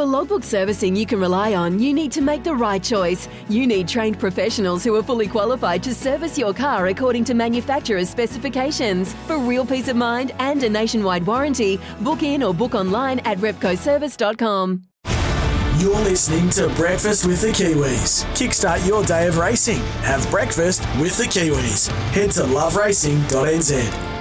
For 0.00 0.06
logbook 0.06 0.44
servicing 0.44 0.96
you 0.96 1.04
can 1.04 1.20
rely 1.20 1.52
on, 1.52 1.78
you 1.78 1.92
need 1.92 2.10
to 2.12 2.22
make 2.22 2.42
the 2.42 2.54
right 2.54 2.82
choice. 2.82 3.28
You 3.50 3.66
need 3.66 3.86
trained 3.86 4.18
professionals 4.18 4.82
who 4.82 4.96
are 4.96 5.02
fully 5.02 5.28
qualified 5.28 5.82
to 5.82 5.94
service 5.94 6.38
your 6.38 6.54
car 6.54 6.86
according 6.86 7.24
to 7.24 7.34
manufacturer's 7.34 8.08
specifications. 8.08 9.12
For 9.26 9.36
real 9.36 9.66
peace 9.66 9.88
of 9.88 9.96
mind 9.96 10.32
and 10.38 10.62
a 10.62 10.70
nationwide 10.70 11.26
warranty, 11.26 11.78
book 12.00 12.22
in 12.22 12.42
or 12.42 12.54
book 12.54 12.74
online 12.74 13.18
at 13.26 13.36
repcoservice.com. 13.40 14.84
You're 15.76 16.00
listening 16.00 16.48
to 16.52 16.70
Breakfast 16.76 17.26
with 17.26 17.42
the 17.42 17.48
Kiwis. 17.48 18.24
Kickstart 18.32 18.86
your 18.86 19.04
day 19.04 19.26
of 19.26 19.36
racing. 19.36 19.80
Have 20.00 20.26
breakfast 20.30 20.80
with 20.98 21.18
the 21.18 21.24
Kiwis. 21.24 21.88
Head 22.12 22.30
to 22.30 22.44
loveracing.nz. 22.44 24.19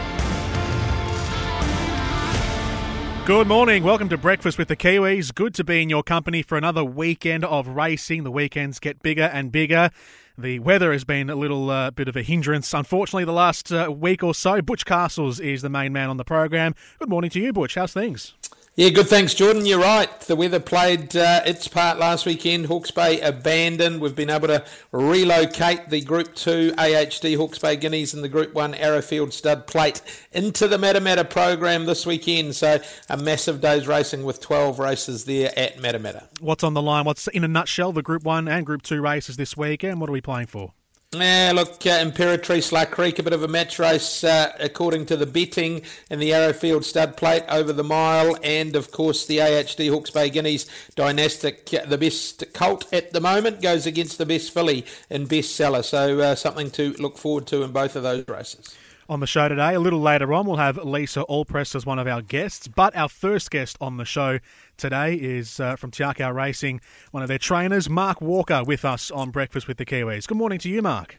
Good 3.29 3.47
morning. 3.47 3.83
Welcome 3.83 4.09
to 4.09 4.17
Breakfast 4.17 4.57
with 4.57 4.69
the 4.69 4.75
Kiwis. 4.75 5.35
Good 5.35 5.53
to 5.53 5.63
be 5.63 5.83
in 5.83 5.89
your 5.91 6.01
company 6.01 6.41
for 6.41 6.57
another 6.57 6.83
weekend 6.83 7.45
of 7.45 7.67
racing. 7.67 8.23
The 8.23 8.31
weekends 8.31 8.79
get 8.79 9.03
bigger 9.03 9.29
and 9.31 9.51
bigger. 9.51 9.91
The 10.35 10.57
weather 10.57 10.91
has 10.91 11.03
been 11.03 11.29
a 11.29 11.35
little 11.35 11.69
uh, 11.69 11.91
bit 11.91 12.07
of 12.07 12.15
a 12.15 12.23
hindrance, 12.23 12.73
unfortunately, 12.73 13.25
the 13.25 13.31
last 13.31 13.71
uh, 13.71 13.91
week 13.95 14.23
or 14.23 14.33
so. 14.33 14.63
Butch 14.63 14.83
Castles 14.83 15.39
is 15.39 15.61
the 15.61 15.69
main 15.69 15.93
man 15.93 16.09
on 16.09 16.17
the 16.17 16.23
program. 16.23 16.73
Good 16.97 17.09
morning 17.09 17.29
to 17.29 17.39
you, 17.39 17.53
Butch. 17.53 17.75
How's 17.75 17.93
things? 17.93 18.33
Yeah, 18.79 18.91
good. 18.91 19.09
Thanks, 19.09 19.33
Jordan. 19.33 19.65
You're 19.65 19.81
right. 19.81 20.09
The 20.21 20.37
weather 20.37 20.61
played 20.61 21.13
uh, 21.13 21.41
its 21.45 21.67
part 21.67 21.99
last 21.99 22.25
weekend. 22.25 22.67
Hawke's 22.67 22.91
Bay 22.91 23.19
abandoned. 23.19 23.99
We've 23.99 24.15
been 24.15 24.29
able 24.29 24.47
to 24.47 24.63
relocate 24.93 25.89
the 25.89 25.99
Group 25.99 26.33
2 26.33 26.75
AHD 26.77 27.35
Hawke's 27.35 27.59
Bay 27.59 27.75
Guineas 27.75 28.13
and 28.13 28.23
the 28.23 28.29
Group 28.29 28.53
1 28.53 28.75
Arrowfield 28.75 29.33
Stud 29.33 29.67
Plate 29.67 30.01
into 30.31 30.65
the 30.65 30.77
Matamata 30.77 31.29
program 31.29 31.87
this 31.87 32.05
weekend. 32.05 32.55
So 32.55 32.79
a 33.09 33.17
massive 33.17 33.59
day's 33.59 33.85
racing 33.85 34.23
with 34.23 34.39
12 34.39 34.79
races 34.79 35.25
there 35.25 35.51
at 35.59 35.75
Matamata. 35.79 36.29
What's 36.39 36.63
on 36.63 36.73
the 36.73 36.81
line? 36.81 37.03
What's 37.03 37.27
in 37.27 37.43
a 37.43 37.49
nutshell 37.49 37.91
the 37.91 38.01
Group 38.01 38.23
1 38.23 38.47
and 38.47 38.65
Group 38.65 38.83
2 38.83 39.01
races 39.01 39.35
this 39.35 39.57
weekend? 39.57 39.99
What 39.99 40.09
are 40.09 40.13
we 40.13 40.21
playing 40.21 40.47
for? 40.47 40.71
Yeah, 41.11 41.53
look, 41.55 41.87
uh, 41.87 42.03
Imperatrice 42.03 42.71
La 42.71 42.85
Crique, 42.85 43.17
a 43.17 43.23
bit 43.23 43.33
of 43.33 43.41
a 43.41 43.47
match 43.47 43.79
race 43.79 44.23
uh, 44.23 44.53
according 44.59 45.07
to 45.07 45.17
the 45.17 45.25
betting 45.25 45.81
in 46.11 46.19
the 46.19 46.35
Arrowfield 46.35 46.85
Stud 46.85 47.17
Plate 47.17 47.41
over 47.49 47.73
the 47.73 47.83
mile, 47.83 48.37
and 48.43 48.75
of 48.75 48.91
course 48.91 49.25
the 49.25 49.39
AHD 49.39 49.89
Hawke's 49.89 50.11
Bay 50.11 50.29
Guineas 50.29 50.67
Dynastic, 50.95 51.73
uh, 51.73 51.83
the 51.87 51.97
best 51.97 52.43
colt 52.53 52.85
at 52.93 53.11
the 53.11 53.19
moment, 53.19 53.59
goes 53.59 53.87
against 53.87 54.19
the 54.19 54.25
best 54.27 54.53
filly 54.53 54.85
in 55.09 55.25
bestseller. 55.25 55.83
So 55.83 56.19
uh, 56.19 56.35
something 56.35 56.69
to 56.71 56.93
look 56.99 57.17
forward 57.17 57.47
to 57.47 57.63
in 57.63 57.71
both 57.71 57.95
of 57.95 58.03
those 58.03 58.27
races 58.27 58.77
on 59.09 59.19
the 59.19 59.27
show 59.27 59.49
today. 59.49 59.73
A 59.73 59.79
little 59.79 59.99
later 59.99 60.33
on, 60.33 60.45
we'll 60.45 60.57
have 60.57 60.77
Lisa 60.77 61.23
Allpress 61.23 61.75
as 61.75 61.85
one 61.85 61.99
of 61.99 62.07
our 62.07 62.21
guests. 62.21 62.67
But 62.67 62.95
our 62.95 63.09
first 63.09 63.49
guest 63.51 63.75
on 63.81 63.97
the 63.97 64.05
show 64.05 64.39
today 64.77 65.15
is 65.15 65.59
uh, 65.59 65.75
from 65.75 65.91
Te 65.91 66.03
Akau 66.03 66.33
Racing, 66.33 66.79
one 67.11 67.23
of 67.23 67.27
their 67.27 67.39
trainers, 67.39 67.89
Mark 67.89 68.21
Walker, 68.21 68.63
with 68.63 68.85
us 68.85 69.09
on 69.09 69.31
Breakfast 69.31 69.67
with 69.67 69.77
the 69.77 69.85
Kiwis. 69.85 70.27
Good 70.27 70.37
morning 70.37 70.59
to 70.59 70.69
you, 70.69 70.81
Mark. 70.81 71.17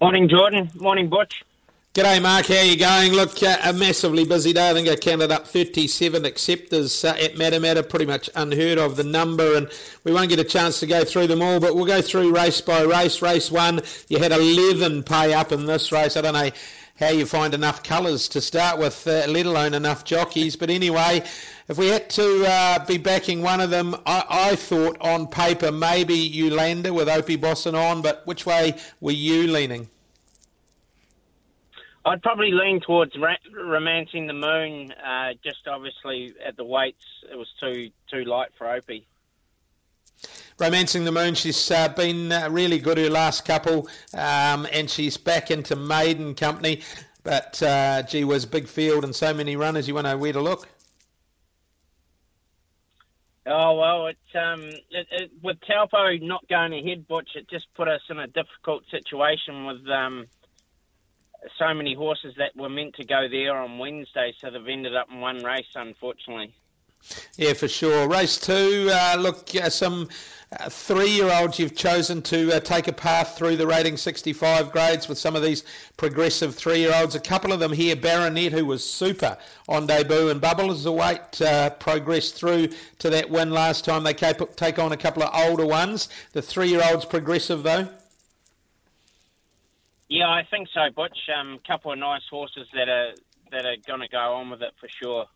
Morning, 0.00 0.28
Jordan. 0.28 0.70
Morning, 0.76 1.08
Butch. 1.08 1.42
G'day, 1.96 2.20
Mark. 2.20 2.44
How 2.44 2.60
you 2.60 2.76
going? 2.76 3.14
Look, 3.14 3.42
uh, 3.42 3.56
a 3.64 3.72
massively 3.72 4.26
busy 4.26 4.52
day. 4.52 4.68
I 4.68 4.74
think 4.74 4.86
I 4.86 4.96
counted 4.96 5.32
up 5.32 5.48
37 5.48 6.26
acceptors 6.26 7.02
uh, 7.02 7.16
at 7.18 7.36
Matamata, 7.36 7.88
pretty 7.88 8.04
much 8.04 8.28
unheard 8.34 8.76
of 8.76 8.96
the 8.96 9.02
number, 9.02 9.56
and 9.56 9.66
we 10.04 10.12
won't 10.12 10.28
get 10.28 10.38
a 10.38 10.44
chance 10.44 10.78
to 10.80 10.86
go 10.86 11.04
through 11.04 11.28
them 11.28 11.40
all, 11.40 11.58
but 11.58 11.74
we'll 11.74 11.86
go 11.86 12.02
through 12.02 12.34
race 12.34 12.60
by 12.60 12.82
race. 12.82 13.22
Race 13.22 13.50
one, 13.50 13.80
you 14.10 14.18
had 14.18 14.30
11 14.30 15.04
pay 15.04 15.32
up 15.32 15.52
in 15.52 15.64
this 15.64 15.90
race. 15.90 16.18
I 16.18 16.20
don't 16.20 16.34
know 16.34 16.50
how 17.00 17.08
you 17.08 17.24
find 17.24 17.54
enough 17.54 17.82
colours 17.82 18.28
to 18.28 18.42
start 18.42 18.78
with, 18.78 19.06
uh, 19.06 19.24
let 19.26 19.46
alone 19.46 19.72
enough 19.72 20.04
jockeys, 20.04 20.54
but 20.54 20.68
anyway, 20.68 21.22
if 21.66 21.78
we 21.78 21.88
had 21.88 22.10
to 22.10 22.44
uh, 22.46 22.84
be 22.84 22.98
backing 22.98 23.40
one 23.40 23.62
of 23.62 23.70
them, 23.70 23.94
I, 24.04 24.22
I, 24.28 24.56
thought 24.56 24.98
on 25.00 25.28
paper 25.28 25.72
maybe 25.72 26.12
Yolanda 26.12 26.92
with 26.92 27.08
Opie 27.08 27.36
Bosson 27.36 27.74
on, 27.74 28.02
but 28.02 28.26
which 28.26 28.44
way 28.44 28.74
were 29.00 29.12
you 29.12 29.46
leaning? 29.46 29.88
I'd 32.06 32.22
probably 32.22 32.52
lean 32.52 32.80
towards 32.80 33.16
ra- 33.18 33.34
romancing 33.52 34.28
the 34.28 34.32
moon. 34.32 34.92
Uh, 34.92 35.32
just 35.44 35.66
obviously 35.66 36.32
at 36.46 36.56
the 36.56 36.64
weights, 36.64 37.04
it 37.30 37.36
was 37.36 37.48
too 37.60 37.90
too 38.10 38.24
light 38.24 38.50
for 38.56 38.70
Opie. 38.70 39.06
Romancing 40.58 41.04
the 41.04 41.12
Moon, 41.12 41.34
she's 41.34 41.70
uh, 41.70 41.88
been 41.88 42.32
uh, 42.32 42.48
really 42.50 42.78
good 42.78 42.96
her 42.96 43.10
last 43.10 43.44
couple, 43.44 43.88
um, 44.14 44.66
and 44.72 44.88
she's 44.88 45.18
back 45.18 45.50
into 45.50 45.76
maiden 45.76 46.34
company. 46.34 46.80
But 47.22 47.60
uh, 47.62 48.02
gee 48.04 48.24
whiz, 48.24 48.46
big 48.46 48.68
field 48.68 49.04
and 49.04 49.14
so 49.14 49.34
many 49.34 49.56
runners. 49.56 49.88
You 49.88 49.94
want 49.94 50.06
to 50.06 50.12
know 50.12 50.18
where 50.18 50.32
to 50.32 50.40
look? 50.40 50.68
Oh 53.46 53.74
well, 53.74 54.06
it's 54.06 54.34
um, 54.34 54.62
it, 54.90 55.06
it, 55.10 55.30
with 55.42 55.58
Taupo 55.68 56.16
not 56.18 56.46
going 56.48 56.72
ahead, 56.72 57.06
Butch, 57.06 57.30
it 57.34 57.48
just 57.50 57.66
put 57.74 57.88
us 57.88 58.00
in 58.08 58.18
a 58.18 58.26
difficult 58.26 58.84
situation 58.90 59.66
with 59.66 59.86
um, 59.88 60.24
so 61.58 61.72
many 61.74 61.94
horses 61.94 62.34
that 62.38 62.56
were 62.56 62.68
meant 62.68 62.94
to 62.96 63.04
go 63.04 63.28
there 63.30 63.56
on 63.56 63.78
Wednesday, 63.78 64.34
so 64.40 64.50
they've 64.50 64.68
ended 64.68 64.96
up 64.96 65.08
in 65.10 65.20
one 65.20 65.42
race, 65.42 65.66
unfortunately. 65.74 66.54
Yeah, 67.36 67.52
for 67.52 67.68
sure. 67.68 68.08
Race 68.08 68.38
two, 68.38 68.88
uh, 68.90 69.16
look, 69.18 69.54
uh, 69.54 69.70
some 69.70 70.08
uh, 70.58 70.68
three-year-olds 70.68 71.58
you've 71.58 71.76
chosen 71.76 72.22
to 72.22 72.56
uh, 72.56 72.60
take 72.60 72.88
a 72.88 72.92
path 72.92 73.36
through 73.36 73.56
the 73.56 73.66
rating 73.66 73.96
65 73.96 74.72
grades 74.72 75.08
with 75.08 75.18
some 75.18 75.36
of 75.36 75.42
these 75.42 75.62
progressive 75.96 76.54
three-year-olds. 76.54 77.14
A 77.14 77.20
couple 77.20 77.52
of 77.52 77.60
them 77.60 77.72
here, 77.72 77.94
Baronet, 77.94 78.52
who 78.52 78.64
was 78.64 78.88
super 78.88 79.36
on 79.68 79.86
debut, 79.86 80.30
and 80.30 80.40
Bubble 80.40 80.66
Bubbles 80.66 80.84
the 80.84 80.92
weight 80.92 81.42
uh, 81.42 81.70
progressed 81.70 82.34
through 82.34 82.68
to 82.98 83.10
that 83.10 83.30
win 83.30 83.50
last 83.50 83.84
time. 83.84 84.02
They 84.02 84.14
take 84.14 84.78
on 84.78 84.92
a 84.92 84.96
couple 84.96 85.22
of 85.22 85.30
older 85.32 85.66
ones. 85.66 86.08
The 86.32 86.42
three-year-olds 86.42 87.04
progressive, 87.04 87.62
though. 87.62 87.88
Yeah, 90.08 90.28
I 90.28 90.42
think 90.50 90.68
so, 90.72 90.80
Butch. 90.94 91.18
A 91.28 91.40
um, 91.40 91.58
couple 91.66 91.92
of 91.92 91.98
nice 91.98 92.22
horses 92.30 92.68
that 92.74 92.88
are 92.88 93.12
that 93.50 93.64
are 93.64 93.76
going 93.86 94.00
to 94.00 94.08
go 94.08 94.34
on 94.34 94.50
with 94.50 94.62
it 94.62 94.72
for 94.80 94.88
sure. 94.88 95.26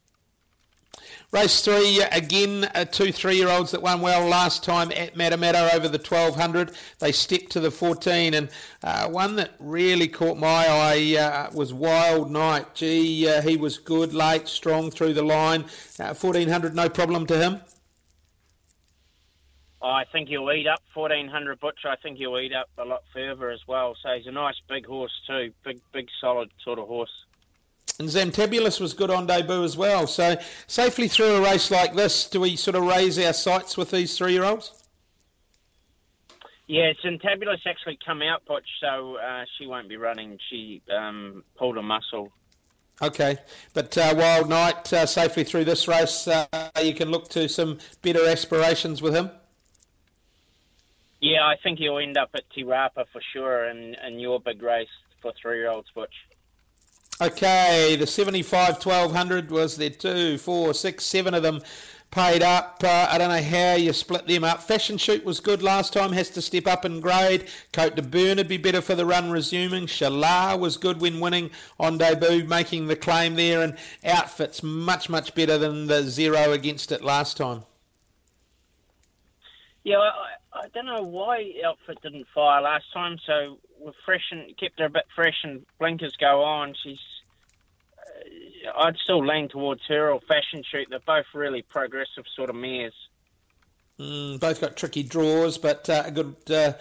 Race 1.33 1.65
three, 1.65 2.03
again, 2.11 2.65
uh, 2.75 2.85
two 2.85 3.13
three 3.13 3.37
year 3.37 3.49
olds 3.49 3.71
that 3.71 3.83
won 3.83 4.01
well 4.01 4.29
last 4.29 4.65
time 4.65 4.91
at 4.93 5.15
Matamata 5.15 5.73
over 5.75 5.89
the 5.89 5.99
1200. 5.99 6.73
They 6.99 7.13
stepped 7.13 7.51
to 7.53 7.61
the 7.61 7.71
14, 7.71 8.35
and 8.35 8.49
uh, 8.83 9.09
one 9.09 9.37
that 9.37 9.53
really 9.61 10.09
caught 10.09 10.39
my 10.39 10.67
eye 10.69 11.17
uh, 11.17 11.51
was 11.55 11.73
Wild 11.73 12.31
Knight. 12.31 12.75
Gee, 12.75 13.29
uh, 13.29 13.43
he 13.43 13.57
was 13.57 13.79
good, 13.79 14.13
late, 14.13 14.49
strong 14.49 14.91
through 14.91 15.15
the 15.15 15.23
line. 15.23 15.67
1400, 15.97 16.73
uh, 16.73 16.75
no 16.75 16.89
problem 16.89 17.27
to 17.27 17.39
him. 17.39 17.61
I 19.83 20.05
think 20.05 20.29
he'll 20.29 20.51
eat 20.53 20.67
up 20.67 20.83
1400 20.95 21.59
Butch. 21.59 21.81
I 21.87 21.97
think 21.97 22.19
he'll 22.19 22.39
eat 22.39 22.55
up 22.55 22.69
a 22.79 22.85
lot 22.85 23.03
further 23.15 23.51
as 23.51 23.61
well. 23.67 23.97
So 24.03 24.11
he's 24.15 24.27
a 24.27 24.33
nice 24.33 24.61
big 24.69 24.87
horse 24.87 25.13
too. 25.27 25.53
Big, 25.65 25.81
big, 25.93 26.09
solid 26.21 26.51
sort 26.63 26.79
of 26.79 26.87
horse. 26.87 27.25
And 27.99 28.09
Zantabulous 28.09 28.81
was 28.81 28.95
good 28.95 29.11
on 29.11 29.27
debut 29.27 29.63
as 29.63 29.77
well. 29.77 30.07
So 30.07 30.37
safely 30.67 31.09
through 31.09 31.37
a 31.37 31.41
race 31.43 31.71
like 31.71 31.95
this, 31.95 32.29
do 32.29 32.41
we 32.41 32.57
sort 32.57 32.75
of 32.75 32.85
raise 32.85 33.19
our 33.19 33.33
sights 33.33 33.77
with 33.77 33.91
these 33.91 34.17
three-year-olds? 34.17 34.73
Yeah, 36.67 36.93
Zantabulous 37.05 37.67
actually 37.67 37.99
come 38.05 38.23
out, 38.23 38.45
Butch, 38.47 38.69
so 38.81 39.17
uh, 39.17 39.45
she 39.59 39.67
won't 39.67 39.89
be 39.89 39.97
running. 39.97 40.39
She 40.49 40.83
um, 40.97 41.43
pulled 41.57 41.77
a 41.77 41.83
muscle. 41.83 42.31
Okay, 43.03 43.39
but 43.75 43.97
uh, 43.99 44.15
Wild 44.17 44.49
Knight 44.49 44.93
uh, 44.93 45.05
safely 45.05 45.43
through 45.43 45.65
this 45.65 45.89
race, 45.89 46.29
uh, 46.29 46.47
you 46.83 46.95
can 46.95 47.11
look 47.11 47.29
to 47.31 47.49
some 47.49 47.79
better 48.03 48.27
aspirations 48.27 49.03
with 49.03 49.17
him. 49.17 49.31
Yeah, 51.21 51.47
I 51.47 51.57
think 51.63 51.79
he'll 51.79 51.99
end 51.99 52.17
up 52.17 52.31
at 52.35 52.49
Te 52.51 52.65
Rapa 52.65 53.05
for 53.13 53.21
sure 53.33 53.69
in, 53.69 53.95
in 54.07 54.19
your 54.19 54.41
big 54.41 54.63
race 54.63 54.89
for 55.21 55.33
three 55.41 55.59
year 55.59 55.71
olds, 55.71 55.89
Butch. 55.95 56.15
Okay, 57.23 57.97
the 57.97 58.07
75 58.07 58.85
1200 58.85 59.51
was 59.51 59.77
there 59.77 59.91
two, 59.91 60.39
four, 60.39 60.73
six, 60.73 61.05
seven 61.05 61.35
of 61.35 61.43
them 61.43 61.61
paid 62.11 62.43
up. 62.43 62.83
Uh, 62.83 63.09
I 63.11 63.19
don't 63.19 63.29
know 63.29 63.43
how 63.43 63.75
you 63.75 63.93
split 63.93 64.27
them 64.27 64.43
up. 64.43 64.63
Fashion 64.63 64.97
Shoot 64.97 65.25
was 65.25 65.39
good 65.39 65.63
last 65.63 65.93
time, 65.93 66.13
has 66.13 66.31
to 66.31 66.43
step 66.43 66.67
up 66.67 66.87
in 66.87 67.01
grade. 67.01 67.47
Cote 67.75 67.95
de 67.95 68.03
Burn 68.03 68.39
would 68.39 68.49
be 68.49 68.57
better 68.57 68.81
for 68.81 68.95
the 68.95 69.05
run 69.05 69.31
resuming. 69.31 69.87
Shalar 69.87 70.59
was 70.59 70.79
good 70.79 71.03
when 71.03 71.21
winning 71.21 71.51
on 71.79 71.99
debut, 71.99 72.45
making 72.45 72.87
the 72.87 72.97
claim 72.97 73.35
there. 73.35 73.63
And 73.63 73.77
Outfit's 74.05 74.63
much, 74.63 75.11
much 75.11 75.35
better 75.35 75.59
than 75.59 75.87
the 75.87 76.05
zero 76.05 76.53
against 76.53 76.91
it 76.91 77.05
last 77.05 77.37
time. 77.37 77.65
Yeah, 79.85 79.99
I, 79.99 80.11
I 80.53 80.69
don't 80.75 80.87
know 80.87 81.03
why 81.03 81.53
Outfit 81.65 82.03
didn't 82.03 82.27
fire 82.35 82.63
last 82.63 82.93
time. 82.93 83.19
So 83.25 83.59
we're 83.79 83.93
fresh 84.05 84.25
and 84.31 84.57
kept 84.59 84.81
her 84.81 84.87
a 84.87 84.91
bit 84.91 85.05
fresh, 85.15 85.39
and 85.45 85.65
blinkers 85.79 86.17
go 86.17 86.43
on. 86.43 86.75
She's. 86.83 87.01
Uh, 87.99 88.71
I'd 88.79 88.97
still 88.97 89.25
lean 89.25 89.49
towards 89.49 89.83
her 89.89 90.11
or 90.11 90.21
Fashion 90.21 90.63
Shoot. 90.71 90.89
They're 90.91 91.01
both 91.07 91.27
really 91.35 91.63
progressive 91.63 92.25
sort 92.35 92.51
of 92.51 92.57
mares. 92.57 92.95
Mm, 93.99 94.41
both 94.41 94.61
got 94.61 94.77
tricky 94.77 95.03
draws, 95.03 95.59
but 95.59 95.89
uh, 95.89 96.05
a 96.07 96.11
good. 96.11 96.35
Uh, 96.51 96.73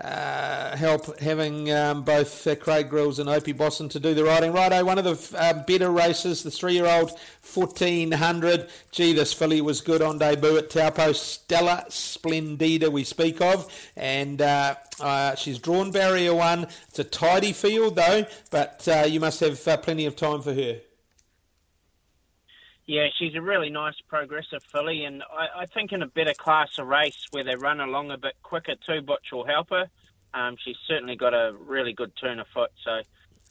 uh, 0.00 0.76
help 0.76 1.20
having 1.20 1.70
um, 1.70 2.02
both 2.02 2.46
uh, 2.46 2.56
Craig 2.56 2.88
Grylls 2.88 3.18
and 3.20 3.28
Opie 3.28 3.52
Bosson 3.52 3.88
to 3.90 4.00
do 4.00 4.12
the 4.12 4.24
riding. 4.24 4.52
Righto, 4.52 4.84
one 4.84 4.98
of 4.98 5.04
the 5.04 5.38
uh, 5.38 5.62
better 5.64 5.90
races, 5.90 6.42
the 6.42 6.50
three-year-old 6.50 7.12
1400. 7.52 8.68
Gee, 8.90 9.12
this 9.12 9.32
filly 9.32 9.60
was 9.60 9.80
good 9.80 10.02
on 10.02 10.18
debut 10.18 10.56
at 10.56 10.70
Taupo. 10.70 11.12
Stella 11.12 11.84
Splendida 11.88 12.90
we 12.90 13.04
speak 13.04 13.40
of, 13.40 13.72
and 13.96 14.42
uh, 14.42 14.74
uh, 15.00 15.36
she's 15.36 15.58
drawn 15.58 15.92
barrier 15.92 16.34
one. 16.34 16.66
It's 16.88 16.98
a 16.98 17.04
tidy 17.04 17.52
field 17.52 17.94
though, 17.94 18.26
but 18.50 18.86
uh, 18.88 19.04
you 19.06 19.20
must 19.20 19.40
have 19.40 19.60
plenty 19.82 20.06
of 20.06 20.16
time 20.16 20.42
for 20.42 20.54
her. 20.54 20.80
Yeah, 22.86 23.06
she's 23.18 23.34
a 23.34 23.40
really 23.40 23.70
nice 23.70 23.94
progressive 24.08 24.62
filly, 24.70 25.04
and 25.04 25.22
I, 25.22 25.62
I, 25.62 25.66
think 25.66 25.92
in 25.92 26.02
a 26.02 26.06
better 26.06 26.34
class 26.34 26.78
of 26.78 26.86
race 26.86 27.26
where 27.30 27.42
they 27.42 27.54
run 27.54 27.80
along 27.80 28.10
a 28.10 28.18
bit 28.18 28.34
quicker 28.42 28.74
too, 28.74 29.00
Butch 29.00 29.32
will 29.32 29.46
help 29.46 29.70
her. 29.70 29.88
Um, 30.34 30.56
she's 30.62 30.76
certainly 30.86 31.16
got 31.16 31.32
a 31.32 31.52
really 31.58 31.94
good 31.94 32.12
turn 32.16 32.40
of 32.40 32.46
foot, 32.48 32.70
so 32.84 33.00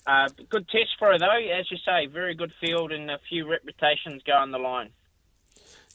uh, 0.05 0.29
good 0.49 0.67
test 0.67 0.91
for 0.99 1.11
her 1.11 1.17
though. 1.17 1.31
As 1.31 1.71
you 1.71 1.77
say, 1.77 2.05
very 2.05 2.35
good 2.35 2.53
field 2.61 2.91
and 2.91 3.09
a 3.09 3.17
few 3.27 3.49
reputations 3.49 4.21
go 4.23 4.33
on 4.33 4.51
the 4.51 4.59
line. 4.59 4.91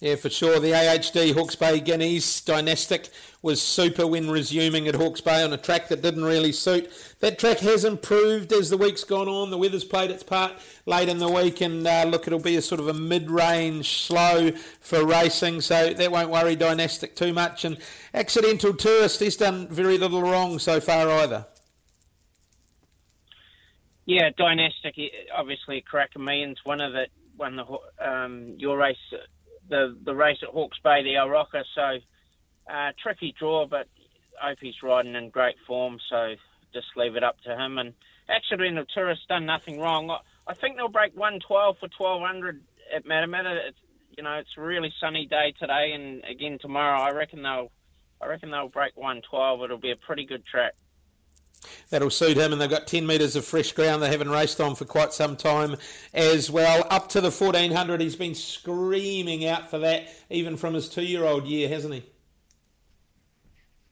Yeah, 0.01 0.15
for 0.15 0.31
sure. 0.31 0.61
The 0.61 0.71
AHD 0.75 1.35
Hawke's 1.35 1.57
Bay 1.57 1.81
Guineas 1.81 2.41
dynastic 2.43 3.09
was 3.43 3.61
super 3.61 4.07
when 4.07 4.31
resuming 4.31 4.87
at 4.87 4.95
Hawke's 4.95 5.21
Bay 5.21 5.43
on 5.43 5.53
a 5.53 5.57
track 5.57 5.89
that 5.89 6.03
didn't 6.03 6.23
really 6.23 6.53
suit. 6.53 6.89
That 7.19 7.37
track 7.37 7.59
has 7.59 7.85
improved 7.85 8.53
as 8.53 8.71
the 8.71 8.77
week's 8.77 9.03
gone 9.03 9.27
on. 9.27 9.51
The 9.51 9.59
weather's 9.59 9.83
played 9.83 10.13
its 10.13 10.23
part 10.23 10.53
late 10.87 11.09
in 11.09 11.19
the 11.19 11.29
week, 11.29 11.61
and 11.61 11.85
uh, 11.85 12.05
look, 12.07 12.29
it'll 12.29 12.39
be 12.39 12.55
a 12.55 12.63
sort 12.63 12.81
of 12.81 12.87
a 12.87 12.95
mid-range 12.95 13.89
slow 13.89 14.53
for 14.81 15.05
racing, 15.05 15.63
so 15.63 15.93
that 15.93 16.13
won't 16.13 16.31
worry 16.31 16.55
Dynastic 16.55 17.17
too 17.17 17.33
much. 17.33 17.65
And 17.65 17.77
Accidental 18.15 18.75
Tourist, 18.75 19.19
he's 19.19 19.37
done 19.37 19.67
very 19.67 19.99
little 19.99 20.23
wrong 20.23 20.61
so 20.61 20.79
far 20.79 21.11
either. 21.11 21.47
Yeah, 24.07 24.31
Dynastic, 24.39 24.95
obviously 25.35 25.79
a 25.79 25.83
Karaka 25.83 26.19
Millions 26.19 26.59
winner 26.65 26.91
that 26.93 27.09
won 27.37 27.57
the 27.57 27.67
um, 28.01 28.47
your 28.59 28.79
race 28.79 28.97
the 29.69 29.97
the 30.03 30.15
race 30.15 30.39
at 30.43 30.49
Hawke's 30.49 30.79
Bay, 30.83 31.03
the 31.03 31.15
Oroka. 31.15 31.65
So 31.75 31.99
uh, 32.73 32.93
tricky 32.99 33.35
draw, 33.39 33.67
but 33.67 33.89
Opie's 34.43 34.83
riding 34.83 35.15
in 35.15 35.31
great 35.31 35.57
form. 35.67 35.99
So 36.09 36.35
just 36.73 36.89
leave 36.97 37.17
it 37.17 37.25
up 37.25 37.41
to 37.43 37.57
him. 37.57 37.79
And 37.79 37.95
Accidental 38.29 38.85
Tourist 38.93 39.29
done 39.29 39.47
nothing 39.47 39.81
wrong. 39.81 40.11
I, 40.11 40.19
I 40.47 40.55
think 40.55 40.77
they'll 40.77 40.89
break 40.89 41.17
112 41.17 41.79
for 41.79 41.89
1200 41.97 42.63
at 42.95 43.05
Matamata. 43.05 43.69
It's, 43.69 43.79
you 44.17 44.23
know, 44.23 44.35
it's 44.35 44.57
a 44.57 44.61
really 44.61 44.93
sunny 45.01 45.27
day 45.27 45.55
today, 45.59 45.93
and 45.93 46.25
again 46.25 46.59
tomorrow. 46.61 47.01
I 47.01 47.13
reckon 47.13 47.43
they'll, 47.43 47.71
I 48.21 48.27
reckon 48.27 48.51
they'll 48.51 48.69
break 48.69 48.97
112. 48.97 49.63
It'll 49.63 49.79
be 49.79 49.93
a 49.93 49.97
pretty 49.97 50.27
good 50.27 50.45
track. 50.45 50.75
That'll 51.91 52.11
suit 52.11 52.37
him, 52.37 52.53
and 52.53 52.61
they've 52.61 52.71
got 52.71 52.87
10 52.87 53.07
metres 53.07 53.37
of 53.37 53.45
fresh 53.45 53.73
ground 53.73 54.03
they 54.03 54.11
haven't 54.11 54.31
raced 54.31 54.61
on 54.61 54.75
for 54.75 54.85
quite 54.85 55.13
some 55.13 55.37
time 55.37 55.77
as 56.13 56.51
well. 56.51 56.87
Up 56.91 57.09
to 57.11 57.21
the 57.21 57.31
1400, 57.31 58.01
he's 58.01 58.17
been 58.17 58.35
screaming 58.35 59.47
out 59.47 59.71
for 59.71 59.79
that, 59.79 60.09
even 60.31 60.57
from 60.57 60.75
his 60.75 60.89
two 60.89 61.05
year 61.05 61.25
old 61.25 61.47
year, 61.47 61.69
hasn't 61.69 61.95
he? 61.95 62.05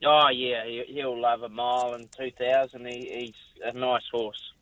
Oh, 0.04 0.28
yeah, 0.28 0.64
he'll 0.88 1.20
love 1.20 1.42
a 1.42 1.48
mile 1.48 1.94
and 1.94 2.08
2000. 2.18 2.86
He, 2.86 3.10
he's 3.14 3.64
a 3.64 3.76
nice 3.76 4.02
horse. 4.12 4.52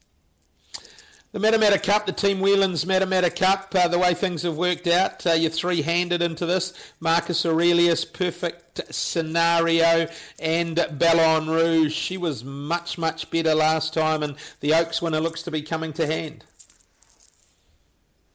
The 1.35 1.41
Matamata 1.41 1.83
Cup, 1.83 2.07
the 2.07 2.13
Team 2.13 2.39
Whelan's 2.39 2.85
Matamata 2.85 3.35
Cup, 3.35 3.75
uh, 3.75 3.89
the 3.89 3.99
way 3.99 4.15
things 4.15 4.43
have 4.43 4.57
worked 4.57 4.87
out, 4.87 5.27
uh, 5.27 5.33
you're 5.33 5.51
three-handed 5.51 6.23
into 6.23 6.47
this. 6.47 6.73
Marcus 7.01 7.45
Aurelius, 7.45 8.05
perfect 8.05 8.95
scenario, 8.95 10.07
and 10.39 10.87
Ballon 10.93 11.51
Rouge. 11.51 11.93
She 11.93 12.17
was 12.17 12.45
much, 12.45 12.99
much 12.99 13.33
better 13.33 13.53
last 13.53 13.93
time, 13.93 14.23
and 14.23 14.37
the 14.61 14.75
Oaks 14.75 15.03
winner 15.03 15.19
looks 15.19 15.43
to 15.43 15.51
be 15.51 15.61
coming 15.61 15.93
to 15.95 16.07
hand. 16.07 16.45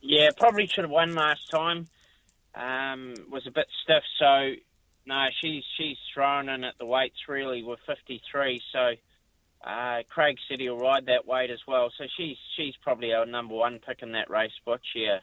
Yeah, 0.02 0.32
probably 0.38 0.68
should 0.68 0.84
have 0.84 0.92
won 0.92 1.16
last 1.16 1.50
time. 1.50 1.88
Um, 2.54 3.14
was 3.32 3.48
a 3.48 3.52
bit 3.52 3.68
stiff, 3.82 4.04
so 4.20 4.56
no, 5.06 5.26
she's 5.40 5.64
she's 5.78 5.98
thrown 6.14 6.50
in 6.50 6.66
at 6.66 6.78
the 6.78 6.86
weights 6.86 7.30
really 7.30 7.64
with 7.64 7.80
53, 7.88 8.62
so 8.74 8.92
uh, 9.64 10.04
Craig 10.10 10.38
said 10.48 10.60
he'll 10.60 10.78
ride 10.78 11.06
that 11.08 11.28
weight 11.28 11.50
as 11.52 11.60
well, 11.68 11.92
so 11.98 12.06
she's 12.16 12.38
she's 12.56 12.74
probably 12.82 13.14
our 13.14 13.26
number 13.26 13.56
one 13.56 13.80
pick 13.86 14.02
in 14.02 14.14
that 14.14 14.30
race, 14.30 14.52
Butch. 14.66 14.86
Yeah. 14.96 15.20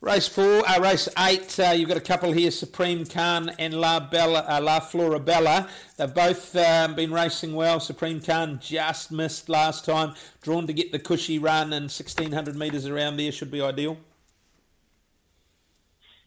Race 0.00 0.28
four, 0.28 0.62
uh, 0.68 0.80
race 0.80 1.08
eight. 1.18 1.58
Uh, 1.58 1.72
you've 1.72 1.88
got 1.88 1.98
a 1.98 2.02
couple 2.02 2.32
here: 2.32 2.50
Supreme 2.50 3.04
Khan 3.04 3.50
and 3.58 3.74
La 3.74 4.00
Bella, 4.00 4.46
uh, 4.48 4.60
La 4.62 4.80
Florabella. 4.80 5.68
They've 5.96 6.14
both 6.14 6.54
um, 6.56 6.94
been 6.94 7.12
racing 7.12 7.52
well. 7.52 7.80
Supreme 7.80 8.20
Khan 8.20 8.60
just 8.62 9.10
missed 9.10 9.48
last 9.48 9.84
time, 9.84 10.14
drawn 10.40 10.66
to 10.68 10.72
get 10.72 10.92
the 10.92 10.98
cushy 10.98 11.38
run, 11.38 11.72
and 11.72 11.90
1600 11.90 12.56
metres 12.56 12.86
around 12.86 13.16
there 13.16 13.32
should 13.32 13.50
be 13.50 13.60
ideal. 13.60 13.98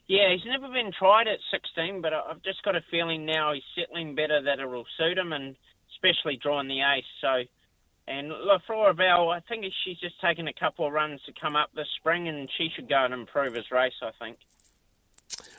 Yeah, 0.08 0.34
he's 0.34 0.46
never 0.46 0.68
been 0.68 0.92
tried 0.92 1.30
at 1.30 1.40
16, 1.52 2.02
but 2.02 2.12
I've 2.12 2.44
just 2.44 2.62
got 2.64 2.76
a 2.76 2.82
feeling 2.92 3.26
now 3.26 3.54
he's 3.54 3.64
settling 3.74 4.14
better 4.14 4.42
that 4.42 4.60
it'll 4.60 4.86
suit 4.98 5.18
him 5.18 5.32
and 5.32 5.56
especially 5.94 6.38
drawing 6.38 6.68
the 6.68 6.82
ace. 6.82 7.06
So, 7.20 7.44
and 8.08 8.30
La 8.30 8.58
Bell, 8.94 9.30
I 9.30 9.40
think 9.42 9.66
she's 9.84 10.00
just 10.00 10.20
taken 10.20 10.48
a 10.48 10.54
couple 10.54 10.88
of 10.88 10.94
runs 10.94 11.22
to 11.24 11.34
come 11.40 11.56
up 11.56 11.70
this 11.76 11.88
spring, 11.98 12.28
and 12.28 12.50
she 12.58 12.70
should 12.76 12.90
go 12.90 13.06
and 13.06 13.14
improve 13.14 13.54
his 13.54 13.70
race. 13.72 13.94
I 14.02 14.12
think. 14.20 14.38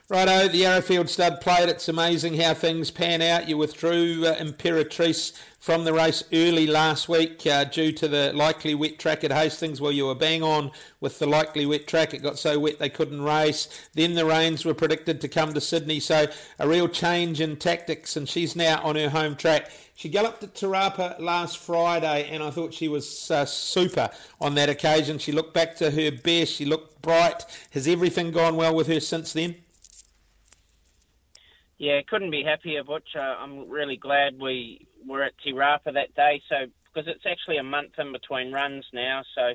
Righto, 0.08 0.48
the 0.48 0.66
Arrowfield 0.66 1.08
stud 1.08 1.40
played. 1.40 1.68
It's 1.68 1.88
amazing 1.88 2.38
how 2.38 2.52
things 2.52 2.90
pan 2.90 3.22
out. 3.22 3.48
You 3.48 3.56
withdrew 3.56 4.26
uh, 4.26 4.34
Imperatrice 4.34 5.32
from 5.58 5.84
the 5.84 5.92
race 5.94 6.22
early 6.32 6.66
last 6.66 7.08
week 7.08 7.46
uh, 7.46 7.64
due 7.64 7.92
to 7.92 8.08
the 8.08 8.32
likely 8.34 8.74
wet 8.74 8.98
track 8.98 9.24
at 9.24 9.32
Hastings. 9.32 9.80
Well, 9.80 9.92
you 9.92 10.06
were 10.06 10.14
bang 10.14 10.42
on 10.42 10.72
with 11.00 11.18
the 11.18 11.26
likely 11.26 11.64
wet 11.64 11.86
track. 11.86 12.12
It 12.12 12.18
got 12.18 12.38
so 12.38 12.58
wet 12.58 12.78
they 12.78 12.90
couldn't 12.90 13.22
race. 13.22 13.88
Then 13.94 14.14
the 14.14 14.26
rains 14.26 14.64
were 14.64 14.74
predicted 14.74 15.20
to 15.22 15.28
come 15.28 15.54
to 15.54 15.60
Sydney, 15.60 16.00
so 16.00 16.26
a 16.58 16.68
real 16.68 16.88
change 16.88 17.40
in 17.40 17.56
tactics, 17.56 18.16
and 18.16 18.28
she's 18.28 18.54
now 18.54 18.82
on 18.82 18.96
her 18.96 19.10
home 19.10 19.36
track. 19.36 19.70
She 20.02 20.08
galloped 20.08 20.42
at 20.42 20.56
Te 20.56 20.66
Rapa 20.66 21.20
last 21.20 21.58
Friday, 21.58 22.28
and 22.28 22.42
I 22.42 22.50
thought 22.50 22.74
she 22.74 22.88
was 22.88 23.30
uh, 23.30 23.44
super 23.44 24.10
on 24.40 24.56
that 24.56 24.68
occasion. 24.68 25.18
She 25.18 25.30
looked 25.30 25.54
back 25.54 25.76
to 25.76 25.92
her 25.92 26.10
best. 26.10 26.54
She 26.54 26.64
looked 26.64 27.00
bright. 27.00 27.44
Has 27.70 27.86
everything 27.86 28.32
gone 28.32 28.56
well 28.56 28.74
with 28.74 28.88
her 28.88 28.98
since 28.98 29.32
then? 29.32 29.54
Yeah, 31.78 32.00
couldn't 32.08 32.32
be 32.32 32.42
happier, 32.42 32.82
Butch. 32.82 33.10
Uh, 33.14 33.20
I'm 33.22 33.70
really 33.70 33.96
glad 33.96 34.40
we 34.40 34.88
were 35.06 35.22
at 35.22 35.38
Te 35.38 35.52
Rapa 35.52 35.94
that 35.94 36.12
day. 36.16 36.42
So 36.48 36.66
because 36.92 37.06
it's 37.08 37.24
actually 37.24 37.58
a 37.58 37.62
month 37.62 37.92
in 37.96 38.10
between 38.10 38.52
runs 38.52 38.84
now. 38.92 39.22
So 39.36 39.54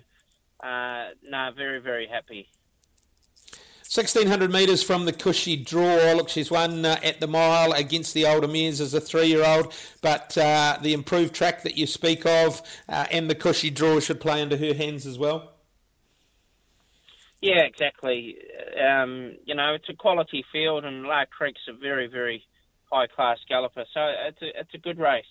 uh, 0.65 1.07
no, 1.23 1.49
very 1.57 1.81
very 1.81 2.07
happy. 2.07 2.47
1600 3.89 4.51
metres 4.51 4.84
from 4.84 5.06
the 5.06 5.13
cushy 5.13 5.56
draw. 5.56 6.13
Look, 6.13 6.28
she's 6.28 6.51
won 6.51 6.84
uh, 6.84 7.00
at 7.01 7.22
the 7.22 7.28
mile 7.28 7.72
against 7.72 8.14
the 8.14 8.26
older 8.26 8.47
mares 8.47 8.81
as 8.81 8.94
a 8.94 9.00
three 9.00 9.28
year 9.28 9.45
old, 9.45 9.73
but 10.02 10.38
uh, 10.38 10.78
the 10.81 10.92
improved 10.92 11.33
track 11.33 11.64
that 11.64 11.78
you 11.78 11.88
speak 11.88 12.26
of 12.26 12.61
uh, 12.90 13.06
and 13.11 13.30
the 13.30 13.35
cushy 13.35 13.69
draw 13.69 14.02
should 14.02 14.19
play 14.19 14.42
into 14.42 14.57
her 14.57 14.73
hands 14.73 15.06
as 15.06 15.18
well. 15.18 15.54
Yeah, 17.42 17.61
exactly. 17.61 18.38
Um, 18.78 19.38
you 19.45 19.56
know, 19.56 19.73
it's 19.76 19.88
a 19.88 19.94
quality 19.94 20.44
field, 20.52 20.83
and 20.83 21.04
La 21.04 21.23
Crique's 21.26 21.61
a 21.69 21.73
very, 21.73 22.07
very 22.07 22.44
high 22.92 23.07
class 23.07 23.38
galloper, 23.47 23.85
so 23.94 24.02
it's 24.28 24.42
a, 24.42 24.59
it's 24.59 24.73
a 24.73 24.80
good 24.80 25.00
race. 25.00 25.23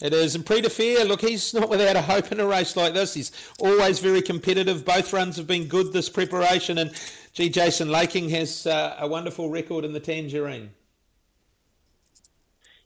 It 0.00 0.12
is. 0.12 0.34
And 0.34 0.44
Prix 0.44 0.62
Fer, 0.62 1.04
look, 1.04 1.20
he's 1.20 1.54
not 1.54 1.68
without 1.68 1.94
a 1.94 2.02
hope 2.02 2.32
in 2.32 2.40
a 2.40 2.46
race 2.46 2.76
like 2.76 2.92
this. 2.92 3.14
He's 3.14 3.30
always 3.60 4.00
very 4.00 4.20
competitive. 4.20 4.84
Both 4.84 5.12
runs 5.12 5.36
have 5.36 5.46
been 5.46 5.68
good 5.68 5.92
this 5.92 6.08
preparation. 6.08 6.78
And, 6.78 6.90
gee, 7.32 7.48
Jason 7.48 7.88
Laking 7.88 8.28
has 8.30 8.66
uh, 8.66 8.96
a 8.98 9.06
wonderful 9.06 9.48
record 9.48 9.84
in 9.84 9.92
the 9.92 10.00
Tangerine. 10.00 10.70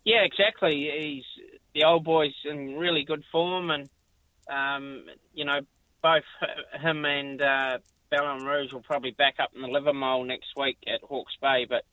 Yeah, 0.05 0.25
exactly. 0.25 0.91
He's 0.99 1.25
the 1.75 1.85
old 1.85 2.05
boy's 2.05 2.35
in 2.45 2.77
really 2.77 3.05
good 3.05 3.25
form. 3.33 3.71
And, 3.71 3.89
um, 4.51 5.05
you 5.33 5.47
know, 5.47 5.61
both 6.03 6.25
him 6.83 7.07
and 7.07 7.41
uh, 7.41 7.79
Ballon 8.11 8.45
Rouge 8.45 8.75
will 8.75 8.83
probably 8.83 9.13
back 9.13 9.37
up 9.41 9.53
in 9.55 9.63
the 9.63 9.69
Livamol 9.69 10.27
next 10.27 10.49
week 10.55 10.77
at 10.87 11.01
Hawke's 11.03 11.37
Bay. 11.41 11.67
But 11.67 11.85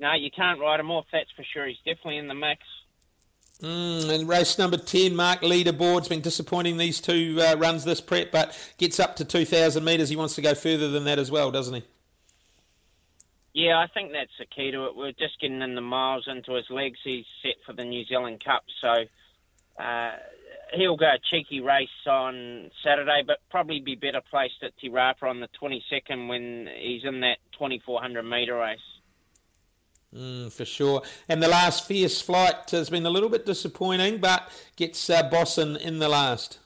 no, 0.00 0.14
you 0.14 0.30
can't 0.34 0.60
ride 0.60 0.80
him 0.80 0.90
off, 0.90 1.04
that's 1.12 1.30
for 1.36 1.44
sure. 1.44 1.66
He's 1.66 1.76
definitely 1.84 2.16
in 2.16 2.26
the 2.26 2.34
mix. 2.34 2.62
Mm, 3.62 4.10
and 4.10 4.28
race 4.28 4.58
number 4.58 4.76
10, 4.76 5.14
Mark 5.14 5.40
Leaderboard's 5.42 6.08
been 6.08 6.20
disappointing 6.20 6.78
these 6.78 7.00
two 7.00 7.38
uh, 7.40 7.54
runs 7.56 7.84
this 7.84 8.00
prep, 8.00 8.32
but 8.32 8.58
gets 8.76 8.98
up 8.98 9.14
to 9.16 9.24
2,000 9.24 9.84
metres. 9.84 10.08
He 10.08 10.16
wants 10.16 10.34
to 10.34 10.42
go 10.42 10.54
further 10.54 10.88
than 10.88 11.04
that 11.04 11.20
as 11.20 11.30
well, 11.30 11.52
doesn't 11.52 11.74
he? 11.74 11.84
Yeah, 13.54 13.78
I 13.78 13.86
think 13.86 14.10
that's 14.12 14.36
the 14.38 14.46
key 14.46 14.72
to 14.72 14.86
it. 14.86 14.96
We're 14.96 15.12
just 15.12 15.40
getting 15.40 15.62
in 15.62 15.76
the 15.76 15.80
miles 15.80 16.26
into 16.26 16.54
his 16.54 16.68
legs. 16.70 16.98
He's 17.04 17.26
set 17.40 17.56
for 17.64 17.72
the 17.72 17.84
New 17.84 18.04
Zealand 18.04 18.42
Cup, 18.42 18.64
so 18.80 19.04
uh, 19.80 20.12
he'll 20.74 20.96
go 20.96 21.06
a 21.06 21.18
cheeky 21.30 21.60
race 21.60 21.88
on 22.06 22.70
Saturday, 22.82 23.22
but 23.24 23.38
probably 23.50 23.80
be 23.80 23.94
better 23.94 24.22
placed 24.28 24.62
at 24.62 24.76
Te 24.78 24.88
Rapa 24.88 25.22
on 25.22 25.38
the 25.38 25.48
22nd 25.62 26.28
when 26.28 26.68
he's 26.80 27.04
in 27.04 27.20
that 27.20 27.38
2400 27.52 28.22
metre 28.24 28.58
race. 28.58 28.80
Mm, 30.14 30.52
for 30.52 30.64
sure. 30.64 31.02
And 31.28 31.42
the 31.42 31.48
last 31.48 31.86
fierce 31.86 32.20
flight 32.20 32.70
has 32.70 32.90
been 32.90 33.06
a 33.06 33.10
little 33.10 33.30
bit 33.30 33.46
disappointing, 33.46 34.18
but 34.18 34.50
gets 34.76 35.08
uh, 35.08 35.22
Bosson 35.22 35.76
in 35.76 36.00
the 36.00 36.08
last. 36.08 36.58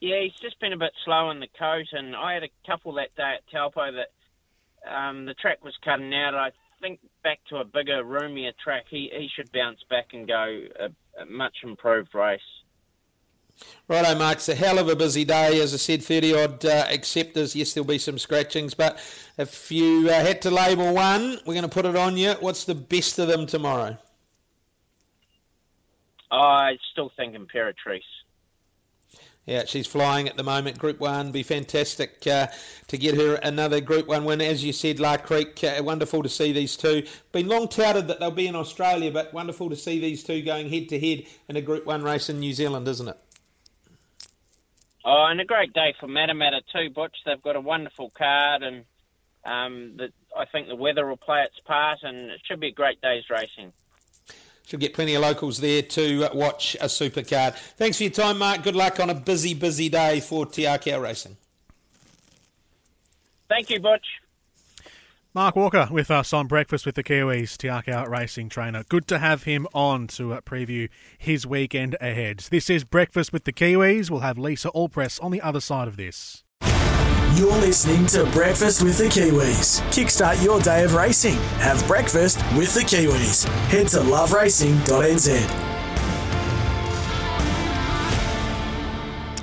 Yeah, 0.00 0.20
he's 0.20 0.38
just 0.42 0.60
been 0.60 0.74
a 0.74 0.76
bit 0.76 0.92
slow 1.04 1.30
in 1.30 1.40
the 1.40 1.48
coat, 1.58 1.86
and 1.92 2.14
I 2.14 2.34
had 2.34 2.42
a 2.42 2.50
couple 2.66 2.92
that 2.94 3.14
day 3.16 3.36
at 3.36 3.50
Taupo 3.50 3.90
that 3.92 4.10
um, 4.86 5.24
the 5.24 5.34
track 5.34 5.64
was 5.64 5.74
cutting 5.82 6.12
out. 6.14 6.34
I 6.34 6.50
think 6.82 7.00
back 7.24 7.40
to 7.48 7.56
a 7.56 7.64
bigger, 7.64 8.04
roomier 8.04 8.52
track, 8.62 8.84
he, 8.90 9.10
he 9.10 9.28
should 9.34 9.50
bounce 9.52 9.80
back 9.88 10.08
and 10.12 10.28
go 10.28 10.60
a, 10.78 11.22
a 11.22 11.26
much 11.26 11.56
improved 11.62 12.14
race. 12.14 12.40
Righto, 13.88 14.18
Mark. 14.18 14.38
It's 14.38 14.48
a 14.48 14.54
hell 14.54 14.78
of 14.78 14.88
a 14.88 14.96
busy 14.96 15.24
day. 15.24 15.60
As 15.60 15.72
I 15.72 15.76
said, 15.76 16.02
30 16.02 16.34
odd 16.34 16.64
uh, 16.64 16.86
acceptors. 16.88 17.54
Yes, 17.54 17.72
there'll 17.72 17.86
be 17.86 17.98
some 17.98 18.18
scratchings, 18.18 18.74
but 18.74 18.98
if 19.38 19.70
you 19.70 20.08
uh, 20.10 20.12
had 20.12 20.42
to 20.42 20.50
label 20.50 20.92
one, 20.92 21.38
we're 21.46 21.54
going 21.54 21.62
to 21.62 21.68
put 21.68 21.86
it 21.86 21.96
on 21.96 22.16
you. 22.16 22.32
What's 22.40 22.64
the 22.64 22.74
best 22.74 23.18
of 23.18 23.28
them 23.28 23.46
tomorrow? 23.46 23.96
I 26.30 26.78
still 26.92 27.12
think 27.16 27.36
Imperatrice. 27.36 28.00
Yeah, 29.46 29.64
she's 29.64 29.86
flying 29.86 30.28
at 30.28 30.36
the 30.36 30.42
moment. 30.42 30.76
Group 30.76 30.98
One, 30.98 31.30
be 31.30 31.44
fantastic 31.44 32.26
uh, 32.26 32.48
to 32.88 32.98
get 32.98 33.14
her 33.14 33.36
another 33.36 33.80
Group 33.80 34.08
One 34.08 34.24
win. 34.24 34.40
As 34.40 34.64
you 34.64 34.72
said, 34.72 34.98
La 34.98 35.16
Crique, 35.16 35.62
uh, 35.62 35.80
wonderful 35.84 36.24
to 36.24 36.28
see 36.28 36.50
these 36.50 36.76
two. 36.76 37.04
Been 37.30 37.46
long 37.46 37.68
touted 37.68 38.08
that 38.08 38.18
they'll 38.18 38.32
be 38.32 38.48
in 38.48 38.56
Australia, 38.56 39.12
but 39.12 39.32
wonderful 39.32 39.70
to 39.70 39.76
see 39.76 40.00
these 40.00 40.24
two 40.24 40.42
going 40.42 40.68
head 40.68 40.88
to 40.88 40.98
head 40.98 41.26
in 41.48 41.54
a 41.54 41.62
Group 41.62 41.86
One 41.86 42.02
race 42.02 42.28
in 42.28 42.40
New 42.40 42.52
Zealand, 42.52 42.88
isn't 42.88 43.06
it? 43.06 43.16
Oh, 45.08 45.26
and 45.30 45.40
a 45.40 45.44
great 45.44 45.72
day 45.72 45.94
for 46.00 46.08
Matamata 46.08 46.62
too, 46.72 46.90
Butch. 46.90 47.16
They've 47.24 47.40
got 47.40 47.54
a 47.54 47.60
wonderful 47.60 48.10
card, 48.18 48.64
and 48.64 48.84
um, 49.44 49.96
the, 49.96 50.08
I 50.36 50.46
think 50.46 50.66
the 50.66 50.74
weather 50.74 51.06
will 51.06 51.16
play 51.16 51.42
its 51.42 51.60
part, 51.60 51.98
and 52.02 52.28
it 52.28 52.40
should 52.44 52.58
be 52.58 52.68
a 52.68 52.72
great 52.72 53.00
day's 53.00 53.30
racing. 53.30 53.72
Should 54.66 54.80
get 54.80 54.94
plenty 54.94 55.14
of 55.14 55.22
locals 55.22 55.58
there 55.58 55.82
to 55.82 56.28
watch 56.34 56.74
a 56.80 56.86
supercard. 56.86 57.54
Thanks 57.76 57.98
for 57.98 58.02
your 58.02 58.12
time, 58.12 58.38
Mark. 58.38 58.64
Good 58.64 58.74
luck 58.74 58.98
on 58.98 59.08
a 59.08 59.14
busy, 59.14 59.54
busy 59.54 59.88
day 59.88 60.18
for 60.18 60.44
Akau 60.44 61.00
Racing. 61.00 61.36
Thank 63.48 63.70
you, 63.70 63.78
Butch. 63.78 64.06
Mark 65.36 65.54
Walker 65.54 65.86
with 65.90 66.10
us 66.10 66.32
on 66.32 66.46
Breakfast 66.46 66.86
with 66.86 66.94
the 66.94 67.04
Kiwis, 67.04 67.58
Te 67.58 67.68
Akau 67.68 68.08
Racing 68.08 68.48
Trainer. 68.48 68.84
Good 68.88 69.06
to 69.08 69.18
have 69.18 69.42
him 69.42 69.66
on 69.74 70.06
to 70.06 70.32
uh, 70.32 70.40
preview 70.40 70.88
his 71.18 71.46
weekend 71.46 71.94
ahead. 72.00 72.38
This 72.48 72.70
is 72.70 72.84
Breakfast 72.84 73.34
with 73.34 73.44
the 73.44 73.52
Kiwis. 73.52 74.10
We'll 74.10 74.20
have 74.20 74.38
Lisa 74.38 74.70
Allpress 74.70 75.22
on 75.22 75.32
the 75.32 75.42
other 75.42 75.60
side 75.60 75.88
of 75.88 75.98
this. 75.98 76.42
You're 77.34 77.52
listening 77.58 78.06
to 78.06 78.24
Breakfast 78.32 78.82
with 78.82 78.96
the 78.96 79.08
Kiwis. 79.08 79.82
Kickstart 79.90 80.42
your 80.42 80.58
day 80.58 80.84
of 80.84 80.94
racing. 80.94 81.36
Have 81.58 81.86
breakfast 81.86 82.38
with 82.56 82.72
the 82.72 82.80
Kiwis. 82.80 83.44
Head 83.68 83.88
to 83.88 83.98
loveracing.nz. 83.98 85.75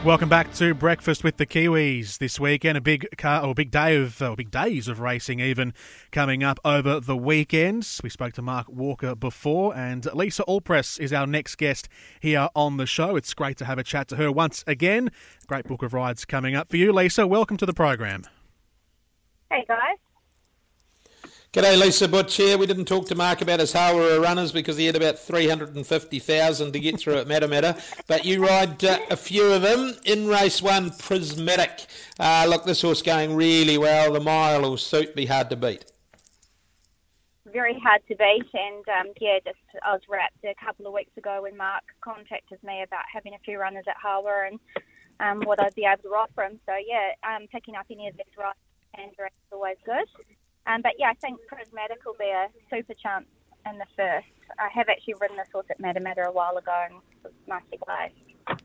Welcome 0.05 0.27
back 0.27 0.53
to 0.55 0.73
Breakfast 0.73 1.23
with 1.23 1.37
the 1.37 1.45
Kiwis 1.45 2.17
this 2.17 2.37
weekend. 2.37 2.77
A 2.77 2.81
big 2.81 3.07
car 3.17 3.45
or 3.45 3.53
big 3.53 3.71
day 3.71 3.95
of 3.95 4.21
or 4.21 4.35
big 4.35 4.51
days 4.51 4.89
of 4.89 4.99
racing 4.99 5.39
even 5.39 5.73
coming 6.11 6.43
up 6.43 6.59
over 6.65 6.99
the 6.99 7.15
weekend. 7.15 7.87
We 8.03 8.09
spoke 8.09 8.33
to 8.33 8.41
Mark 8.41 8.67
Walker 8.67 9.15
before, 9.15 9.73
and 9.73 10.05
Lisa 10.13 10.43
Allpress 10.43 10.99
is 10.99 11.13
our 11.13 11.25
next 11.25 11.55
guest 11.55 11.87
here 12.19 12.49
on 12.53 12.75
the 12.75 12.85
show. 12.85 13.15
It's 13.15 13.33
great 13.33 13.55
to 13.59 13.65
have 13.65 13.77
a 13.77 13.83
chat 13.83 14.09
to 14.09 14.17
her 14.17 14.29
once 14.29 14.61
again. 14.67 15.09
Great 15.47 15.67
book 15.67 15.81
of 15.81 15.93
rides 15.93 16.25
coming 16.25 16.53
up 16.53 16.67
for 16.67 16.75
you, 16.75 16.91
Lisa. 16.91 17.25
Welcome 17.25 17.55
to 17.55 17.65
the 17.65 17.73
program. 17.73 18.23
Hey 19.49 19.63
guys. 19.69 19.97
G'day, 21.53 21.79
Lisa 21.79 22.07
Butch 22.07 22.35
here. 22.37 22.57
We 22.57 22.65
didn't 22.65 22.85
talk 22.85 23.05
to 23.09 23.15
Mark 23.15 23.39
about 23.43 23.59
his 23.59 23.73
Hawera 23.73 24.19
runners 24.19 24.51
because 24.51 24.75
he 24.75 24.87
had 24.87 24.95
about 24.95 25.19
350,000 25.19 26.71
to 26.71 26.79
get 26.79 26.99
through 26.99 27.17
at 27.19 27.27
Matamata. 27.27 27.79
But 28.07 28.25
you 28.25 28.43
ride 28.43 28.83
uh, 28.83 28.97
a 29.11 29.15
few 29.15 29.51
of 29.51 29.61
them. 29.61 29.93
In 30.03 30.25
race 30.25 30.63
one, 30.63 30.89
Prismatic. 30.89 31.85
Uh, 32.19 32.47
look, 32.49 32.65
this 32.65 32.81
horse 32.81 33.03
going 33.03 33.35
really 33.35 33.77
well. 33.77 34.13
The 34.13 34.19
mile 34.19 34.63
will 34.63 34.77
suit 34.77 35.13
be 35.13 35.27
hard 35.27 35.51
to 35.51 35.55
beat. 35.55 35.85
Very 37.45 37.77
hard 37.77 38.01
to 38.07 38.15
beat. 38.15 38.49
And 38.55 38.89
um, 38.89 39.13
yeah, 39.21 39.37
just 39.45 39.59
I 39.83 39.91
was 39.91 40.01
wrapped 40.09 40.43
a 40.43 40.55
couple 40.55 40.87
of 40.87 40.93
weeks 40.93 41.15
ago 41.17 41.43
when 41.43 41.55
Mark 41.55 41.83
contacted 42.01 42.63
me 42.63 42.81
about 42.81 43.03
having 43.13 43.35
a 43.35 43.39
few 43.45 43.59
runners 43.59 43.85
at 43.87 43.97
Hawera 44.03 44.47
and 44.47 44.59
um, 45.19 45.45
what 45.45 45.61
I'd 45.63 45.75
be 45.75 45.85
able 45.85 46.01
to 46.01 46.15
offer 46.15 46.45
him. 46.45 46.59
So 46.65 46.73
yeah, 46.83 47.11
um, 47.23 47.45
picking 47.51 47.75
up 47.75 47.85
any 47.91 48.07
of 48.07 48.15
these 48.17 48.35
rides 48.39 48.57
and 48.95 49.11
is 49.11 49.31
always 49.51 49.77
good. 49.85 50.07
Um, 50.65 50.81
but 50.81 50.93
yeah, 50.97 51.09
I 51.09 51.13
think 51.15 51.39
Prismatic 51.47 52.05
will 52.05 52.15
be 52.19 52.29
a 52.29 52.47
super 52.69 52.93
chance 52.93 53.25
in 53.69 53.77
the 53.77 53.85
first. 53.95 54.27
I 54.59 54.69
have 54.73 54.89
actually 54.89 55.15
ridden 55.15 55.37
this 55.37 55.47
horse 55.51 55.65
at 55.69 55.79
Matamata 55.79 56.27
a 56.27 56.31
while 56.31 56.57
ago 56.57 56.85
and 56.85 56.95
it 56.95 57.23
was 57.23 57.33
nicely 57.47 57.79
placed. 57.85 58.59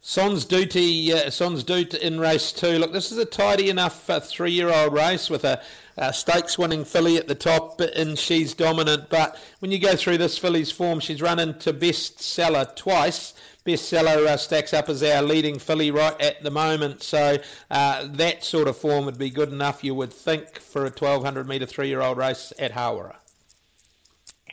Sons 0.00 0.44
Duty, 0.44 1.12
uh, 1.12 1.30
Sons 1.30 1.64
Dut 1.64 1.92
in 1.94 2.20
race 2.20 2.52
two. 2.52 2.78
Look, 2.78 2.92
this 2.92 3.10
is 3.10 3.18
a 3.18 3.24
tidy 3.24 3.70
enough 3.70 4.08
uh, 4.08 4.20
three-year-old 4.20 4.92
race 4.92 5.28
with 5.28 5.44
a, 5.44 5.60
a 5.96 6.12
stakes-winning 6.12 6.84
filly 6.84 7.16
at 7.16 7.26
the 7.26 7.34
top, 7.34 7.80
and 7.80 8.16
she's 8.16 8.54
dominant. 8.54 9.10
But 9.10 9.36
when 9.58 9.72
you 9.72 9.80
go 9.80 9.96
through 9.96 10.18
this 10.18 10.38
filly's 10.38 10.70
form, 10.70 11.00
she's 11.00 11.20
run 11.20 11.40
into 11.40 11.72
bestseller 11.72 12.76
twice 12.76 13.34
bestseller 13.66 14.26
uh, 14.26 14.36
stacks 14.36 14.72
up 14.72 14.88
as 14.88 15.02
our 15.02 15.22
leading 15.22 15.58
filly 15.58 15.90
right 15.90 16.18
at 16.20 16.42
the 16.42 16.50
moment. 16.50 17.02
So 17.02 17.38
uh, 17.70 18.08
that 18.12 18.44
sort 18.44 18.68
of 18.68 18.76
form 18.76 19.04
would 19.06 19.18
be 19.18 19.30
good 19.30 19.50
enough, 19.50 19.82
you 19.82 19.94
would 19.94 20.12
think, 20.12 20.58
for 20.58 20.82
a 20.82 20.90
1200 20.90 21.48
metre 21.48 21.66
three 21.66 21.88
year 21.88 22.00
old 22.00 22.18
race 22.18 22.52
at 22.58 22.72
Hawera. 22.72 23.16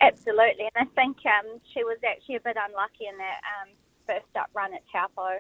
Absolutely, 0.02 0.70
and 0.76 0.88
I 0.88 0.96
think 0.96 1.18
um, 1.26 1.60
she 1.74 1.84
was 1.84 1.98
actually 2.06 2.36
a 2.36 2.42
bit 2.42 2.58
unlucky 2.58 3.06
in 3.08 3.18
that 3.18 3.40
um, 3.62 3.70
first 4.06 4.36
up 4.36 4.50
run 4.54 4.74
at 4.74 4.82
Taupo. 4.92 5.40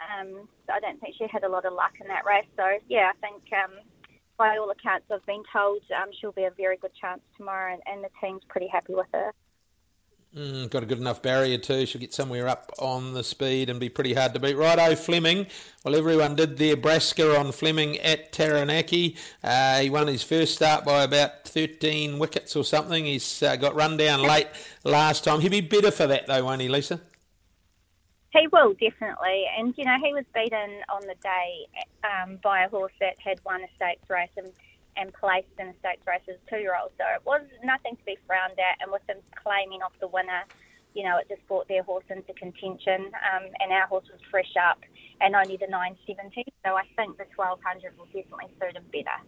Um, 0.00 0.48
so 0.66 0.72
I 0.72 0.80
don't 0.80 0.98
think 1.00 1.16
she 1.18 1.26
had 1.30 1.44
a 1.44 1.48
lot 1.48 1.66
of 1.66 1.74
luck 1.74 1.92
in 2.00 2.08
that 2.08 2.24
race. 2.24 2.46
So 2.56 2.78
yeah, 2.88 3.10
I 3.12 3.26
think 3.26 3.42
um, 3.52 3.72
by 4.38 4.56
all 4.56 4.70
accounts 4.70 5.06
I've 5.12 5.26
been 5.26 5.42
told 5.52 5.82
um, 5.94 6.08
she'll 6.18 6.32
be 6.32 6.44
a 6.44 6.50
very 6.50 6.78
good 6.78 6.94
chance 6.98 7.20
tomorrow, 7.36 7.74
and, 7.74 7.82
and 7.86 8.02
the 8.02 8.08
team's 8.22 8.42
pretty 8.48 8.68
happy 8.68 8.94
with 8.94 9.08
her. 9.12 9.32
Mm, 10.36 10.70
got 10.70 10.84
a 10.84 10.86
good 10.86 10.98
enough 10.98 11.22
barrier 11.22 11.58
too. 11.58 11.84
She'll 11.86 12.00
get 12.00 12.14
somewhere 12.14 12.46
up 12.46 12.72
on 12.78 13.14
the 13.14 13.24
speed 13.24 13.68
and 13.68 13.80
be 13.80 13.88
pretty 13.88 14.14
hard 14.14 14.32
to 14.34 14.40
beat. 14.40 14.54
Righto, 14.54 14.94
Fleming. 14.94 15.48
Well, 15.84 15.96
everyone 15.96 16.36
did 16.36 16.56
their 16.56 16.76
Brasker 16.76 17.36
on 17.36 17.50
Fleming 17.50 17.98
at 17.98 18.32
Taranaki. 18.32 19.16
Uh, 19.42 19.80
he 19.80 19.90
won 19.90 20.06
his 20.06 20.22
first 20.22 20.54
start 20.54 20.84
by 20.84 21.02
about 21.02 21.46
13 21.46 22.20
wickets 22.20 22.54
or 22.54 22.62
something. 22.62 23.06
He's 23.06 23.42
uh, 23.42 23.56
got 23.56 23.74
run 23.74 23.96
down 23.96 24.22
late 24.22 24.46
last 24.84 25.24
time. 25.24 25.40
He'll 25.40 25.50
be 25.50 25.62
better 25.62 25.90
for 25.90 26.06
that 26.06 26.28
though, 26.28 26.44
won't 26.44 26.60
he, 26.60 26.68
Lisa? 26.68 27.00
He 28.32 28.46
will 28.52 28.74
definitely, 28.74 29.46
and 29.58 29.74
you 29.76 29.84
know 29.84 29.96
he 30.00 30.14
was 30.14 30.24
beaten 30.32 30.70
on 30.88 31.00
the 31.08 31.16
day 31.20 31.66
um, 32.04 32.38
by 32.40 32.62
a 32.62 32.68
horse 32.68 32.92
that 33.00 33.18
had 33.18 33.40
won 33.44 33.60
a 33.62 33.66
stakes 33.74 34.08
race 34.08 34.30
and 34.36 34.52
and 35.00 35.12
placed 35.14 35.48
in 35.58 35.68
a 35.68 35.74
stakes 35.80 36.06
race 36.06 36.20
as 36.28 36.36
two 36.48 36.58
year 36.58 36.76
old. 36.80 36.92
So 36.98 37.04
it 37.14 37.24
was 37.24 37.42
nothing 37.64 37.96
to 37.96 38.04
be 38.04 38.18
frowned 38.26 38.58
at. 38.60 38.76
And 38.80 38.92
with 38.92 39.04
them 39.06 39.16
claiming 39.42 39.82
off 39.82 39.92
the 40.00 40.08
winner, 40.08 40.44
you 40.94 41.04
know, 41.04 41.16
it 41.18 41.28
just 41.28 41.46
brought 41.48 41.66
their 41.68 41.82
horse 41.82 42.04
into 42.10 42.32
contention. 42.34 43.06
Um, 43.16 43.48
and 43.60 43.72
our 43.72 43.86
horse 43.86 44.06
was 44.12 44.20
fresh 44.30 44.54
up 44.60 44.78
and 45.20 45.34
only 45.34 45.56
the 45.56 45.66
970. 45.66 46.44
So 46.64 46.76
I 46.76 46.84
think 46.96 47.16
the 47.16 47.24
1200 47.34 47.96
will 47.96 48.06
definitely 48.06 48.52
suit 48.60 48.76
him 48.76 48.84
better. 48.92 49.18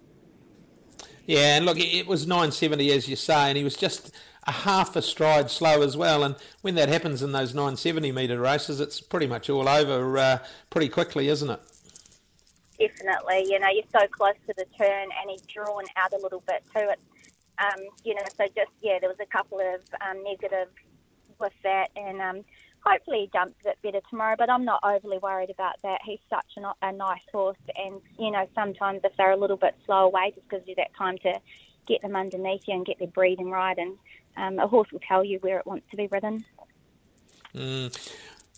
Yeah, 1.27 1.57
and 1.57 1.65
look, 1.65 1.79
it 1.79 2.07
was 2.07 2.27
970 2.27 2.91
as 2.93 3.09
you 3.09 3.17
say, 3.17 3.49
and 3.49 3.57
he 3.57 3.63
was 3.63 3.77
just 3.77 4.15
a 4.45 4.53
half 4.53 4.97
a 4.97 5.03
stride 5.03 5.51
slow 5.51 5.83
as 5.83 5.97
well. 5.97 6.25
And 6.25 6.35
when 6.63 6.75
that 6.75 6.89
happens 6.89 7.23
in 7.23 7.33
those 7.33 7.55
970 7.55 8.11
metre 8.11 8.41
races, 8.41 8.81
it's 8.81 9.01
pretty 9.01 9.29
much 9.29 9.49
all 9.49 9.69
over 9.69 10.19
uh, 10.19 10.39
pretty 10.71 10.89
quickly, 10.89 11.29
isn't 11.29 11.49
it? 11.49 11.61
Definitely. 12.89 13.47
You 13.49 13.59
know, 13.59 13.69
you're 13.69 13.85
so 13.93 14.07
close 14.09 14.35
to 14.47 14.55
the 14.57 14.67
turn, 14.77 15.09
and 15.21 15.31
he's 15.31 15.43
drawn 15.43 15.85
out 15.97 16.13
a 16.13 16.19
little 16.19 16.43
bit 16.47 16.65
too. 16.73 16.89
It, 16.91 17.01
um, 17.59 17.81
you 18.05 18.15
know, 18.15 18.23
so 18.37 18.45
just 18.57 18.73
yeah, 18.81 18.99
there 19.01 19.09
was 19.09 19.21
a 19.21 19.27
couple 19.27 19.61
of 19.61 19.81
um, 20.01 20.23
negatives 20.25 20.73
with 21.39 21.53
that, 21.63 21.89
and 21.97 22.21
um, 22.21 22.45
hopefully 22.85 23.21
he 23.23 23.31
jumps 23.33 23.55
a 23.61 23.69
bit 23.69 23.79
better 23.83 24.01
tomorrow. 24.11 24.35
But 24.39 24.51
I'm 24.51 24.65
not 24.65 24.81
overly 24.83 25.19
worried 25.19 25.51
about 25.51 25.77
that. 25.83 26.01
He's 26.05 26.21
such 26.31 26.47
a, 26.57 26.93
nice 26.93 27.23
horse, 27.33 27.59
and 27.77 28.01
you 28.19 28.31
know, 28.31 28.47
sometimes 28.55 29.01
if 29.05 29.13
they're 29.17 29.33
a 29.33 29.37
little 29.37 29.57
bit 29.57 29.77
slow 29.87 30.07
away, 30.07 30.33
just 30.35 30.49
gives 30.51 30.67
you 30.67 30.75
that 30.77 30.95
time 30.97 31.19
to 31.19 31.41
get 31.87 32.03
them 32.03 32.17
underneath 32.17 32.63
you 32.67 32.75
and 32.75 32.87
get 32.87 32.99
their 32.99 33.09
breathing 33.09 33.51
right, 33.51 33.77
and 33.79 33.97
um, 34.37 34.59
a 34.59 34.67
horse 34.67 34.91
will 34.93 35.01
tell 35.07 35.25
you 35.25 35.39
where 35.41 35.59
it 35.59 35.67
wants 35.67 35.87
to 35.91 35.97
be 35.97 36.07
ridden. 36.09 36.45
Mm. 37.55 38.13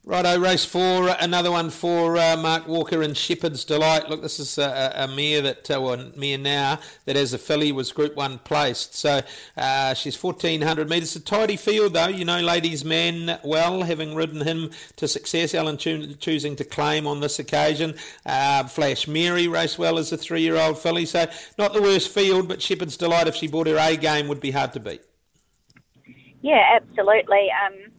Righto, 0.06 0.38
race 0.38 0.66
four, 0.66 1.08
another 1.18 1.50
one 1.50 1.70
for 1.70 2.18
uh, 2.18 2.36
Mark 2.36 2.68
Walker 2.68 3.00
and 3.00 3.16
Shepherd's 3.16 3.64
Delight. 3.64 4.10
Look, 4.10 4.20
this 4.20 4.38
is 4.38 4.58
a, 4.58 4.92
a 4.96 5.08
mare 5.08 5.40
that, 5.40 5.70
uh, 5.70 5.80
well, 5.80 6.10
mare 6.14 6.36
now, 6.36 6.78
that 7.06 7.16
as 7.16 7.32
a 7.32 7.38
filly 7.38 7.72
was 7.72 7.90
Group 7.90 8.14
1 8.14 8.40
placed. 8.40 8.94
So 8.94 9.22
uh, 9.56 9.94
she's 9.94 10.22
1400 10.22 10.90
metres. 10.90 11.16
A 11.16 11.20
tidy 11.20 11.56
field, 11.56 11.94
though. 11.94 12.08
You 12.08 12.26
know, 12.26 12.38
ladies' 12.38 12.84
man 12.84 13.40
well, 13.42 13.80
having 13.80 14.14
ridden 14.14 14.42
him 14.42 14.72
to 14.96 15.08
success. 15.08 15.54
Allan 15.54 15.78
cho- 15.78 16.12
choosing 16.20 16.54
to 16.56 16.64
claim 16.64 17.06
on 17.06 17.20
this 17.20 17.38
occasion. 17.38 17.94
Uh, 18.26 18.64
Flash 18.64 19.08
Mary 19.08 19.48
raced 19.48 19.78
well 19.78 19.96
as 19.96 20.12
a 20.12 20.18
three 20.18 20.42
year 20.42 20.56
old 20.56 20.78
filly. 20.78 21.06
So 21.06 21.24
not 21.56 21.72
the 21.72 21.80
worst 21.80 22.10
field, 22.10 22.46
but 22.46 22.60
Shepherd's 22.60 22.98
Delight, 22.98 23.26
if 23.26 23.36
she 23.36 23.48
bought 23.48 23.68
her 23.68 23.78
A 23.78 23.96
game, 23.96 24.28
would 24.28 24.40
be 24.40 24.50
hard 24.50 24.74
to 24.74 24.80
beat. 24.80 25.00
Yeah, 26.42 26.76
absolutely. 26.76 27.48
Um, 27.64 27.90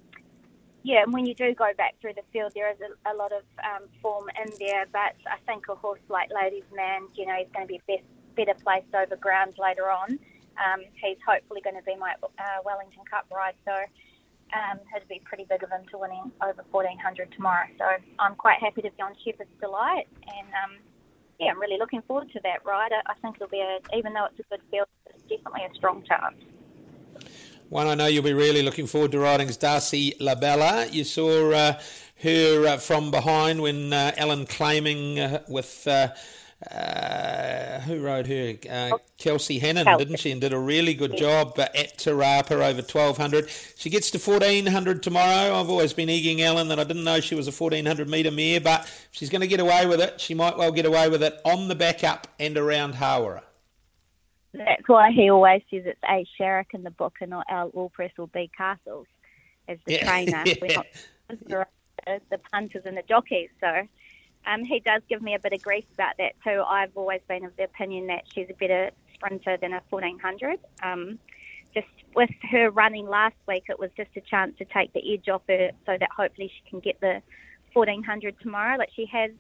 yeah, 0.86 1.02
and 1.02 1.12
when 1.12 1.26
you 1.26 1.34
do 1.34 1.52
go 1.56 1.72
back 1.76 1.96
through 2.00 2.14
the 2.14 2.22
field, 2.32 2.52
there 2.54 2.70
is 2.70 2.78
a, 2.80 3.12
a 3.12 3.14
lot 3.18 3.32
of 3.32 3.42
um, 3.66 3.90
form 4.04 4.30
in 4.40 4.52
there. 4.60 4.86
But 4.94 5.18
I 5.26 5.38
think 5.48 5.66
a 5.68 5.74
horse 5.74 6.00
like 6.10 6.30
Ladies 6.30 6.70
Man, 6.76 7.08
you 7.16 7.26
know, 7.26 7.34
he's 7.34 7.48
going 7.52 7.66
to 7.66 7.74
be 7.74 7.82
best, 7.88 8.06
better 8.36 8.54
placed 8.64 8.94
over 8.94 9.16
ground 9.16 9.56
later 9.58 9.90
on. 9.90 10.20
Um, 10.62 10.86
he's 11.02 11.18
hopefully 11.28 11.62
going 11.64 11.76
to 11.76 11.82
be 11.82 11.96
my 11.96 12.14
uh, 12.22 12.62
Wellington 12.64 13.02
Cup 13.10 13.26
ride, 13.34 13.56
so 13.66 13.74
um, 14.54 14.78
it'd 14.96 15.10
be 15.10 15.22
pretty 15.26 15.46
big 15.50 15.64
of 15.64 15.72
him 15.72 15.82
to 15.90 15.98
winning 15.98 16.32
over 16.44 16.64
1400 16.70 17.32
tomorrow. 17.32 17.66
So 17.80 17.86
I'm 18.20 18.36
quite 18.36 18.62
happy 18.62 18.84
to 18.84 18.92
be 18.92 19.02
on 19.02 19.16
Shepherd's 19.26 19.50
Delight, 19.60 20.08
and 20.38 20.48
um, 20.54 20.78
yeah, 21.40 21.50
I'm 21.50 21.60
really 21.60 21.80
looking 21.80 22.04
forward 22.04 22.32
to 22.34 22.40
that 22.44 22.64
ride. 22.64 22.92
I, 22.94 23.02
I 23.10 23.16
think 23.26 23.38
it'll 23.38 23.50
be 23.50 23.66
a, 23.66 23.82
even 23.98 24.14
though 24.14 24.26
it's 24.26 24.40
a 24.40 24.44
good 24.54 24.62
field, 24.70 24.88
it's 25.10 25.24
definitely 25.24 25.66
a 25.66 25.74
strong 25.74 26.04
chance. 26.06 26.38
One 27.70 27.88
I 27.88 27.96
know 27.96 28.06
you'll 28.06 28.24
be 28.24 28.34
really 28.34 28.62
looking 28.62 28.86
forward 28.86 29.12
to 29.14 29.20
riding 29.20 29.50
is 29.50 29.58
Darcy 29.58 30.14
Labella. 30.20 30.92
You 30.94 31.04
saw 31.04 31.52
uh, 31.52 31.80
her 32.22 32.68
uh, 32.68 32.78
from 32.78 33.10
behind 33.10 33.62
when 33.62 33.92
uh, 33.92 34.12
Allan 34.18 34.46
claiming 34.46 35.20
uh, 35.20 35.44
with. 35.48 35.88
Uh, 35.88 36.10
uh, 36.72 37.82
who 37.82 38.00
rode 38.00 38.26
her? 38.26 38.54
Kelsey 39.20 39.60
Hannon, 39.60 39.84
Kelsey. 39.84 40.06
didn't 40.06 40.20
she? 40.20 40.32
And 40.32 40.40
did 40.40 40.54
a 40.54 40.58
really 40.58 40.94
good 40.94 41.16
job 41.16 41.60
at 41.60 41.98
Te 41.98 42.10
Rapa 42.10 42.54
over 42.54 42.82
1200. 42.82 43.50
She 43.78 43.90
gets 43.90 44.10
to 44.12 44.18
1400 44.18 45.04
tomorrow. 45.04 45.60
I've 45.60 45.70
always 45.70 45.94
been 45.94 46.10
egging 46.10 46.42
Allan 46.42 46.70
that 46.70 46.80
I 46.80 46.86
didn't 46.86 47.04
know 47.04 47.20
she 47.20 47.36
was 47.36 47.48
a 47.48 47.52
1400 47.52 48.10
metre 48.10 48.32
mare, 48.32 48.62
but 48.62 48.86
if 48.86 49.10
she's 49.12 49.30
going 49.30 49.42
to 49.42 49.48
get 49.48 49.60
away 49.60 49.86
with 49.86 50.00
it, 50.00 50.20
she 50.20 50.34
might 50.34 50.58
well 50.58 50.72
get 50.72 50.86
away 50.86 51.10
with 51.10 51.22
it 51.22 51.40
on 51.44 51.68
the 51.68 51.76
back 51.76 52.04
up 52.04 52.28
and 52.40 52.58
around 52.58 52.96
Hawera. 52.96 53.42
That's 54.58 54.88
why 54.88 55.12
he 55.12 55.30
always 55.30 55.62
says 55.70 55.84
it's 55.86 56.00
A. 56.04 56.26
Sharrock 56.40 56.74
in 56.74 56.84
the 56.84 56.92
book 56.92 57.16
and 57.22 57.32
not 57.32 57.46
Al 57.50 57.70
Allpress 57.72 58.12
or 58.18 58.28
B. 58.28 58.50
Castles 58.56 59.08
as 59.68 59.78
the 59.86 59.94
yeah. 59.94 60.06
trainer. 60.06 60.44
We're 60.62 60.76
not 60.76 61.68
the 62.30 62.38
punters 62.52 62.84
and 62.86 62.98
the 62.98 63.04
jockeys. 63.04 63.50
So 63.60 63.88
um, 64.46 64.64
he 64.64 64.80
does 64.80 65.02
give 65.10 65.22
me 65.22 65.36
a 65.36 65.40
bit 65.40 65.54
of 65.54 65.62
grief 65.62 65.86
about 65.94 66.18
that 66.18 66.34
too. 66.44 66.64
I've 66.68 66.96
always 66.96 67.22
been 67.28 67.46
of 67.46 67.56
the 67.58 67.64
opinion 67.64 68.08
that 68.08 68.24
she's 68.34 68.48
a 68.50 68.54
better 68.54 68.92
sprinter 69.14 69.58
than 69.58 69.74
a 69.74 69.82
1400. 69.90 70.60
Um, 70.84 71.20
just 71.74 71.88
with 72.16 72.30
her 72.52 72.70
running 72.70 73.08
last 73.08 73.36
week, 73.48 73.66
it 73.70 73.80
was 73.80 73.90
just 73.98 74.12
a 74.16 74.22
chance 74.22 74.58
to 74.58 74.66
take 74.66 74.94
the 74.94 75.14
edge 75.14 75.28
off 75.30 75.42
her 75.50 75.72
so 75.86 75.98
that 75.98 76.10
hopefully 76.16 76.52
she 76.54 76.70
can 76.70 76.80
get 76.80 77.00
the 77.02 77.22
1400 77.74 78.40
tomorrow. 78.40 78.78
Like 78.78 78.90
she 78.96 79.06
has 79.08 79.32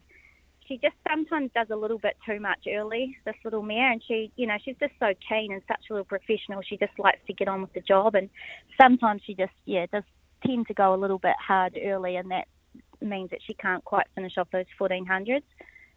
she 0.67 0.77
just 0.77 0.95
sometimes 1.07 1.51
does 1.53 1.67
a 1.69 1.75
little 1.75 1.99
bit 1.99 2.15
too 2.25 2.39
much 2.39 2.67
early, 2.67 3.17
this 3.25 3.35
little 3.43 3.61
mare, 3.61 3.91
and 3.91 4.01
she, 4.07 4.31
you 4.35 4.47
know, 4.47 4.57
she's 4.63 4.75
just 4.79 4.93
so 4.99 5.13
keen 5.27 5.51
and 5.51 5.61
such 5.67 5.85
a 5.89 5.93
little 5.93 6.05
professional. 6.05 6.61
She 6.61 6.77
just 6.77 6.97
likes 6.97 7.19
to 7.27 7.33
get 7.33 7.47
on 7.47 7.61
with 7.61 7.73
the 7.73 7.81
job, 7.81 8.15
and 8.15 8.29
sometimes 8.79 9.21
she 9.25 9.35
just, 9.35 9.53
yeah, 9.65 9.85
does 9.91 10.03
tend 10.45 10.67
to 10.67 10.73
go 10.73 10.93
a 10.93 10.97
little 10.97 11.19
bit 11.19 11.35
hard 11.39 11.77
early, 11.83 12.15
and 12.15 12.31
that 12.31 12.47
means 13.01 13.29
that 13.29 13.39
she 13.45 13.53
can't 13.53 13.83
quite 13.85 14.07
finish 14.15 14.37
off 14.37 14.47
those 14.51 14.65
1400s. 14.79 15.43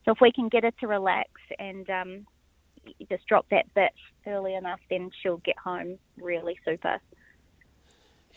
So 0.04 0.12
if 0.12 0.20
we 0.20 0.32
can 0.32 0.48
get 0.48 0.64
her 0.64 0.70
to 0.80 0.86
relax 0.86 1.30
and 1.58 1.88
um, 1.90 2.26
just 3.08 3.26
drop 3.26 3.46
that 3.50 3.72
bit 3.74 3.92
early 4.26 4.54
enough, 4.54 4.80
then 4.90 5.10
she'll 5.22 5.38
get 5.38 5.58
home 5.58 5.98
really 6.16 6.58
super. 6.64 7.00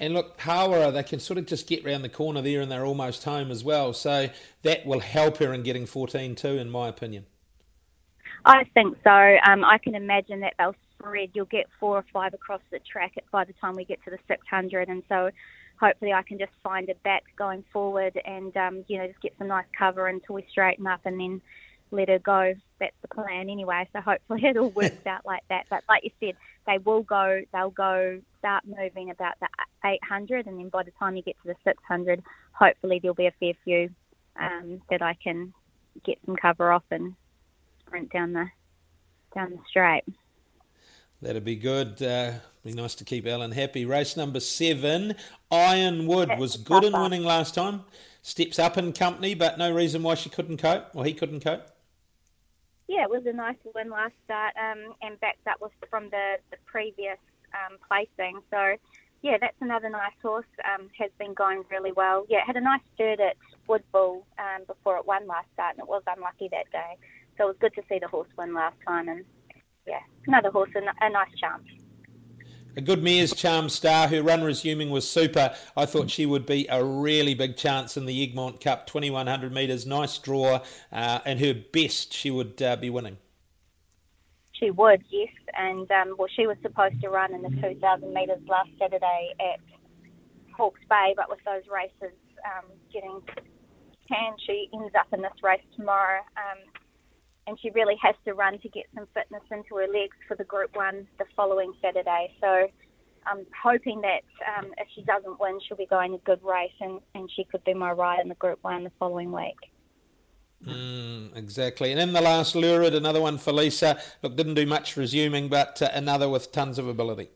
And 0.02 0.16
look, 0.16 0.40
Hawera, 0.40 0.92
they 0.92 1.04
can 1.04 1.20
sort 1.20 1.38
of 1.38 1.46
just 1.46 1.68
get 1.68 1.86
round 1.86 2.04
the 2.04 2.10
corner 2.10 2.42
there 2.42 2.60
and 2.60 2.72
they're 2.72 2.88
almost 2.88 3.24
home 3.24 3.52
as 3.52 3.64
well. 3.64 3.94
So 3.94 4.30
that 4.64 4.84
will 4.84 5.00
help 5.00 5.38
her 5.38 5.54
in 5.54 5.62
getting 5.62 5.86
14 5.86 6.34
too, 6.34 6.58
in 6.58 6.72
my 6.72 6.88
opinion. 6.88 7.28
I 8.44 8.64
think 8.74 8.98
so. 9.04 9.38
Um, 9.46 9.64
I 9.64 9.78
can 9.78 9.94
imagine 9.94 10.40
that 10.40 10.56
they'll 10.58 10.76
spread. 10.98 11.30
You'll 11.36 11.46
get 11.46 11.68
four 11.80 11.98
or 11.98 12.06
five 12.12 12.34
across 12.34 12.62
the 12.72 12.80
track 12.80 13.14
by 13.32 13.46
the 13.46 13.54
time 13.54 13.76
we 13.76 13.86
get 13.86 14.04
to 14.06 14.10
the 14.10 14.18
600. 14.28 14.90
And 14.90 15.04
so 15.08 15.30
hopefully 15.80 16.14
I 16.14 16.24
can 16.24 16.40
just 16.40 16.54
find 16.64 16.90
a 16.90 16.96
back 17.04 17.24
going 17.38 17.64
forward 17.72 18.20
and, 18.26 18.58
um, 18.58 18.84
you 18.88 18.98
know, 18.98 19.06
just 19.06 19.22
get 19.22 19.36
some 19.38 19.50
nice 19.50 19.68
cover 19.78 20.08
until 20.08 20.34
we 20.34 20.48
straighten 20.50 20.88
up 20.88 21.02
and 21.06 21.20
then 21.20 21.42
let 21.92 22.10
her 22.10 22.18
go. 22.18 22.56
That's 22.80 22.96
the 23.04 23.08
plan 23.08 23.52
anyway. 23.52 23.88
So 23.94 24.02
hopefully 24.02 24.46
it 24.46 24.58
all 24.58 24.72
works 24.72 24.96
out 25.06 25.28
like 25.28 25.44
that. 25.50 25.68
But 25.70 25.84
like 25.88 26.04
you 26.04 26.12
said, 26.20 26.38
they 26.66 26.80
will 26.80 27.04
go. 27.04 27.44
They'll 27.54 27.70
go 27.70 28.22
start 28.42 28.64
moving 28.66 29.12
about 29.12 29.36
the 29.40 29.48
800, 29.86 30.48
and 30.48 30.58
then 30.60 30.70
by 30.70 30.82
the 30.84 30.92
time 31.00 31.16
you 31.16 31.22
get 31.22 31.36
to 31.44 31.48
the 31.48 31.56
600, 31.64 32.24
hopefully 32.54 33.00
there'll 33.00 33.14
be 33.14 33.28
a 33.28 33.34
fair 33.40 33.54
few 33.64 33.90
um, 34.40 34.82
that 34.90 35.04
I 35.04 35.14
can 35.14 35.54
get 36.04 36.18
some 36.26 36.36
cover 36.36 36.72
off 36.72 36.84
and 36.90 37.14
sprint 37.86 38.12
down 38.12 38.34
the 38.34 38.48
down 39.36 39.52
the 39.52 39.60
straight. 39.70 40.04
That'd 41.22 41.46
be 41.46 41.56
good. 41.56 42.02
Uh, 42.02 42.34
be 42.66 42.74
nice 42.74 42.96
to 42.96 43.06
keep 43.06 43.28
Allan 43.28 43.52
happy. 43.52 43.86
Race 43.86 44.18
number 44.18 44.40
seven, 44.40 45.16
Ironwood 45.52 46.38
was 46.40 46.58
good 46.58 46.84
in 46.84 46.94
winning 46.94 47.24
last 47.24 47.54
time. 47.54 47.84
Steps 48.24 48.58
up 48.58 48.78
in 48.78 48.92
company, 48.92 49.36
but 49.36 49.58
no 49.58 49.72
reason 49.72 50.02
why 50.02 50.16
she 50.16 50.30
couldn't 50.30 50.58
cope 50.58 50.88
or 50.96 51.06
he 51.06 51.14
couldn't 51.14 51.44
cope 51.44 51.70
yeah, 52.92 53.04
it 53.04 53.10
was 53.10 53.26
a 53.26 53.32
nice 53.32 53.56
win 53.74 53.90
last 53.90 54.14
start 54.26 54.54
um, 54.58 54.94
and 55.02 55.18
backed 55.22 55.48
up 55.48 55.62
with 55.62 55.72
from 55.90 56.10
the, 56.10 56.36
the 56.52 56.58
previous 56.66 57.18
um, 57.54 57.78
placing. 57.88 58.40
So, 58.50 58.76
yeah, 59.22 59.38
that's 59.40 59.56
another 59.62 59.90
nice 59.90 60.14
horse. 60.22 60.46
Um, 60.66 60.90
has 60.98 61.12
been 61.20 61.34
going 61.34 61.64
really 61.70 61.92
well. 61.92 62.26
Yeah, 62.30 62.40
had 62.46 62.56
a 62.56 62.62
nice 62.62 62.82
third 62.98 63.20
at 63.20 63.38
Woodville 63.68 64.26
um, 64.40 64.64
before 64.68 64.98
it 64.98 65.06
won 65.06 65.28
last 65.28 65.48
start, 65.54 65.76
and 65.76 65.84
it 65.84 65.90
was 65.90 66.04
unlucky 66.08 66.50
that 66.52 66.72
day. 66.72 66.98
So 67.38 67.46
it 67.46 67.48
was 67.48 67.58
good 67.60 67.74
to 67.76 67.84
see 67.88 68.00
the 68.00 68.08
horse 68.08 68.30
win 68.38 68.54
last 68.54 68.78
time, 68.88 69.08
and 69.08 69.24
yeah, 69.88 70.02
another 70.28 70.52
horse, 70.52 70.70
a, 70.76 70.80
a 70.80 71.10
nice 71.10 71.34
chance 71.40 71.64
a 72.76 72.82
good 72.82 73.04
mare's 73.04 73.34
charm 73.34 73.70
star. 73.70 74.08
Her 74.08 74.24
run 74.24 74.44
resuming 74.44 74.90
was 74.90 75.08
super. 75.08 75.54
I 75.76 75.86
thought 75.86 76.10
she 76.10 76.26
would 76.26 76.46
be 76.46 76.68
a 76.70 76.84
really 76.84 77.34
big 77.34 77.58
chance 77.58 77.98
in 77.98 78.06
the 78.06 78.24
Egmont 78.24 78.62
Cup, 78.62 78.88
2100 78.88 79.52
metres, 79.54 79.86
nice 79.86 80.18
draw, 80.18 80.62
uh, 80.92 81.20
and 81.26 81.40
her 81.40 81.54
best 81.54 82.14
she 82.14 82.32
would 82.32 82.62
uh, 82.62 82.76
be 82.76 82.90
winning. 82.90 83.18
She 84.62 84.70
would, 84.70 85.04
yes, 85.10 85.34
and 85.58 85.90
um, 85.90 86.16
well, 86.20 86.28
she 86.36 86.46
was 86.46 86.58
supposed 86.62 87.02
to 87.02 87.10
run 87.10 87.34
in 87.34 87.42
the 87.42 87.50
2000 87.50 88.14
metres 88.14 88.42
last 88.48 88.70
Saturday 88.78 89.34
at 89.40 89.60
Hawke's 90.56 90.82
Bay, 90.88 91.14
but 91.16 91.30
with 91.30 91.40
those 91.46 91.64
races 91.72 92.16
um, 92.46 92.70
getting 92.94 93.22
canned, 94.08 94.38
she 94.46 94.70
ends 94.74 94.94
up 94.94 95.08
in 95.14 95.22
this 95.22 95.34
race 95.42 95.66
tomorrow. 95.76 96.22
Um, 96.38 96.60
and 97.48 97.58
she 97.60 97.72
really 97.72 97.96
has 98.04 98.14
to 98.26 98.34
run 98.34 98.60
to 98.60 98.70
get 98.70 98.86
some 98.94 99.08
fitness 99.16 99.42
into 99.50 99.78
her 99.78 99.88
legs 99.88 100.16
for 100.28 100.36
the 100.38 100.44
Group 100.44 100.76
One 100.76 101.08
the 101.18 101.26
following 101.36 101.74
Saturday. 101.82 102.36
So 102.40 102.68
I'm 103.26 103.48
hoping 103.64 104.02
that 104.02 104.22
um, 104.46 104.72
if 104.78 104.88
she 104.94 105.02
doesn't 105.02 105.40
win, 105.40 105.60
she'll 105.68 105.78
be 105.78 105.88
going 105.88 106.14
a 106.14 106.20
good 106.20 106.42
race, 106.44 106.72
and, 106.80 107.00
and 107.16 107.30
she 107.36 107.46
could 107.46 107.64
be 107.64 107.74
my 107.74 107.92
ride 107.92 108.20
in 108.22 108.30
the 108.30 108.36
Group 108.36 108.60
One 108.62 108.84
the 108.84 108.92
following 109.00 109.32
week. 109.32 109.71
Mm, 110.66 111.36
exactly. 111.36 111.92
And 111.92 112.00
in 112.00 112.14
the 112.14 112.22
last 112.22 112.56
lurid, 112.56 112.94
another 112.94 113.22
one 113.22 113.38
for 113.38 113.52
Lisa. 113.52 114.00
Look, 114.22 114.36
didn't 114.36 114.54
do 114.54 114.66
much 114.66 114.96
resuming, 114.96 115.50
but 115.50 115.82
uh, 115.82 115.90
another 115.94 116.30
with 116.30 116.52
tons 116.52 116.78
of 116.78 116.88
ability. 116.88 117.30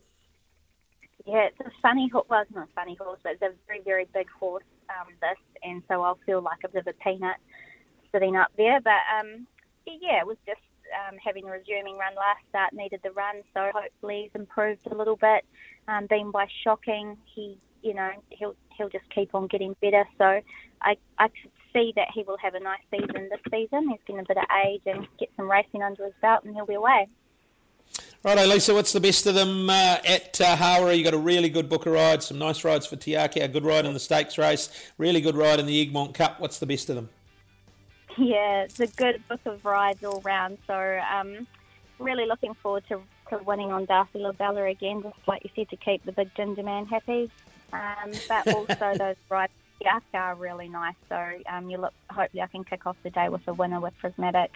Yeah, 1.26 1.48
it's 1.48 1.60
a 1.60 1.72
funny 1.82 2.08
horse. 2.08 2.28
Well, 2.30 2.42
it's 2.42 2.52
not 2.54 2.68
a 2.70 2.74
funny 2.76 2.96
horse, 2.96 3.20
but 3.24 3.34
it's 3.34 3.42
a 3.42 3.52
very, 3.68 3.82
very 3.82 4.06
big 4.14 4.30
horse, 4.30 4.64
um, 4.90 5.08
this. 5.22 5.38
And 5.64 5.82
so 5.88 6.04
I'll 6.04 6.20
feel 6.26 6.42
like 6.42 6.60
a 6.64 6.68
bit 6.68 6.86
of 6.86 6.88
a 6.88 7.04
peanut 7.04 7.38
sitting 8.12 8.36
up 8.36 8.52
there. 8.58 8.80
But 8.80 9.02
um, 9.20 9.48
yeah, 9.88 10.20
it 10.20 10.28
was 10.28 10.38
just 10.46 10.62
um, 10.94 11.18
having 11.24 11.46
a 11.46 11.52
resuming 11.52 11.98
run 11.98 12.14
last 12.16 12.42
start, 12.50 12.74
needed 12.74 13.00
the 13.04 13.12
run, 13.12 13.42
so 13.56 13.72
hopefully 13.74 14.24
he's 14.24 14.40
improved 14.40 14.86
a 14.92 14.96
little 14.96 15.16
bit. 15.16 15.46
Um, 15.88 16.06
being 16.08 16.30
by 16.30 16.48
shocking, 16.64 17.18
he, 17.26 17.58
you 17.82 17.96
know, 17.96 18.12
he'll 18.30 18.56
he'll 18.78 18.90
just 18.90 19.10
keep 19.10 19.34
on 19.34 19.48
getting 19.48 19.76
better. 19.82 20.06
So 20.18 20.42
I 20.82 20.98
I 21.18 21.28
could 21.30 21.52
see 21.76 21.94
that 21.96 22.08
he 22.14 22.24
will 22.24 22.38
have 22.38 22.56
a 22.56 22.60
nice 22.60 22.80
season 22.90 23.30
this 23.30 23.40
season. 23.52 23.90
He's 23.90 24.00
getting 24.08 24.22
a 24.22 24.24
bit 24.24 24.38
of 24.38 24.46
age 24.66 24.82
and 24.86 25.08
get 25.20 25.30
some 25.36 25.52
racing 25.52 25.84
under 25.84 26.06
his 26.06 26.14
belt, 26.22 26.44
and 26.46 26.56
he'll 26.56 26.66
be 26.66 26.76
away. 26.76 27.08
Right, 28.24 28.48
Lisa, 28.48 28.74
what's 28.74 28.92
the 28.92 29.00
best 29.00 29.28
of 29.28 29.36
them 29.36 29.70
uh, 29.70 29.98
at 30.04 30.42
uh, 30.42 30.56
Hawera? 30.56 30.98
You 30.98 31.04
got 31.04 31.14
a 31.14 31.20
really 31.20 31.50
good 31.50 31.70
book 31.70 31.86
of 31.86 31.94
rides, 31.94 32.26
some 32.26 32.40
nice 32.40 32.64
rides 32.64 32.88
for 32.88 32.96
Te 32.96 33.12
Akau, 33.12 33.44
a 33.44 33.48
good 33.48 33.64
ride 33.64 33.86
in 33.86 33.94
the 33.94 34.00
stakes 34.00 34.38
race, 34.38 34.70
really 34.98 35.22
good 35.22 35.36
ride 35.36 35.60
in 35.60 35.68
the 35.68 35.80
Egmont 35.80 36.16
Cup. 36.16 36.40
What's 36.40 36.58
the 36.58 36.66
best 36.66 36.90
of 36.90 36.96
them? 36.96 37.10
Yeah, 38.18 38.64
it's 38.64 38.80
a 38.80 38.88
good 38.88 39.22
book 39.28 39.42
of 39.46 39.64
rides 39.64 40.04
all 40.04 40.22
round. 40.22 40.58
So 40.66 41.00
um, 41.14 41.46
really 42.00 42.26
looking 42.26 42.56
forward 42.56 42.84
to, 42.90 43.02
to 43.30 43.38
winning 43.44 43.72
on 43.72 43.86
Darcy 43.86 44.20
Labella 44.20 44.72
again, 44.72 45.04
just 45.04 45.16
like 45.28 45.44
you 45.44 45.52
said, 45.56 45.70
to 45.70 45.78
keep 45.78 46.04
the 46.06 46.12
big 46.12 46.34
ginger 46.36 46.64
man 46.64 46.88
happy. 46.88 47.30
Um, 47.72 48.12
but 48.28 48.48
also 48.48 48.94
those 48.98 49.18
rides 49.30 49.54
Duck 49.84 50.04
are 50.14 50.36
really 50.36 50.70
nice. 50.70 50.96
So 51.10 51.18
um, 51.52 51.70
you 51.70 51.78
look. 51.78 51.94
Hopefully, 52.10 52.42
I 52.42 52.48
can 52.48 52.64
kick 52.64 52.86
off 52.86 52.96
the 53.04 53.10
day 53.10 53.30
with 53.30 53.42
a 53.48 53.54
winner 53.54 53.80
with 53.80 53.94
Prismatic. 54.00 54.52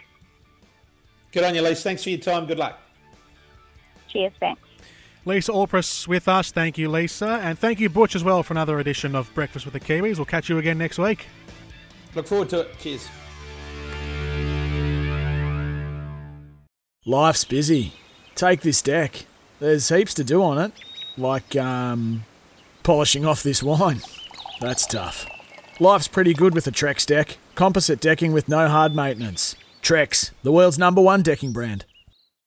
Good 1.32 1.44
on 1.44 1.54
you, 1.54 1.62
Lisa. 1.62 1.82
Thanks 1.82 2.02
for 2.02 2.10
your 2.10 2.18
time. 2.18 2.46
Good 2.46 2.58
luck. 2.58 2.78
Cheers, 4.08 4.32
thanks. 4.40 4.62
Lisa 5.24 5.52
Allpress 5.52 6.08
with 6.08 6.26
us. 6.26 6.50
Thank 6.50 6.78
you, 6.78 6.88
Lisa. 6.88 7.40
And 7.42 7.58
thank 7.58 7.78
you, 7.78 7.88
Butch, 7.88 8.16
as 8.16 8.24
well, 8.24 8.42
for 8.42 8.54
another 8.54 8.80
edition 8.80 9.14
of 9.14 9.32
Breakfast 9.34 9.64
with 9.64 9.74
the 9.74 9.80
Kiwis. 9.80 10.16
We'll 10.16 10.24
catch 10.24 10.48
you 10.48 10.58
again 10.58 10.78
next 10.78 10.98
week. 10.98 11.26
Look 12.14 12.26
forward 12.26 12.48
to 12.50 12.60
it. 12.60 12.78
Cheers. 12.78 13.08
Life's 17.06 17.44
busy. 17.44 17.92
Take 18.34 18.62
this 18.62 18.82
deck. 18.82 19.26
There's 19.58 19.88
heaps 19.88 20.14
to 20.14 20.24
do 20.24 20.42
on 20.42 20.58
it, 20.58 20.72
like 21.16 21.54
um, 21.54 22.24
polishing 22.82 23.26
off 23.26 23.42
this 23.42 23.62
wine. 23.62 24.00
That's 24.60 24.86
tough. 24.86 25.26
Life's 25.80 26.08
pretty 26.08 26.34
good 26.34 26.54
with 26.54 26.66
a 26.66 26.70
Trex 26.70 27.06
deck. 27.06 27.38
Composite 27.54 28.00
decking 28.00 28.32
with 28.32 28.48
no 28.48 28.68
hard 28.68 28.94
maintenance. 28.94 29.56
Trex, 29.82 30.32
the 30.42 30.52
world's 30.52 30.78
number 30.78 31.00
one 31.00 31.22
decking 31.22 31.52
brand. 31.52 31.86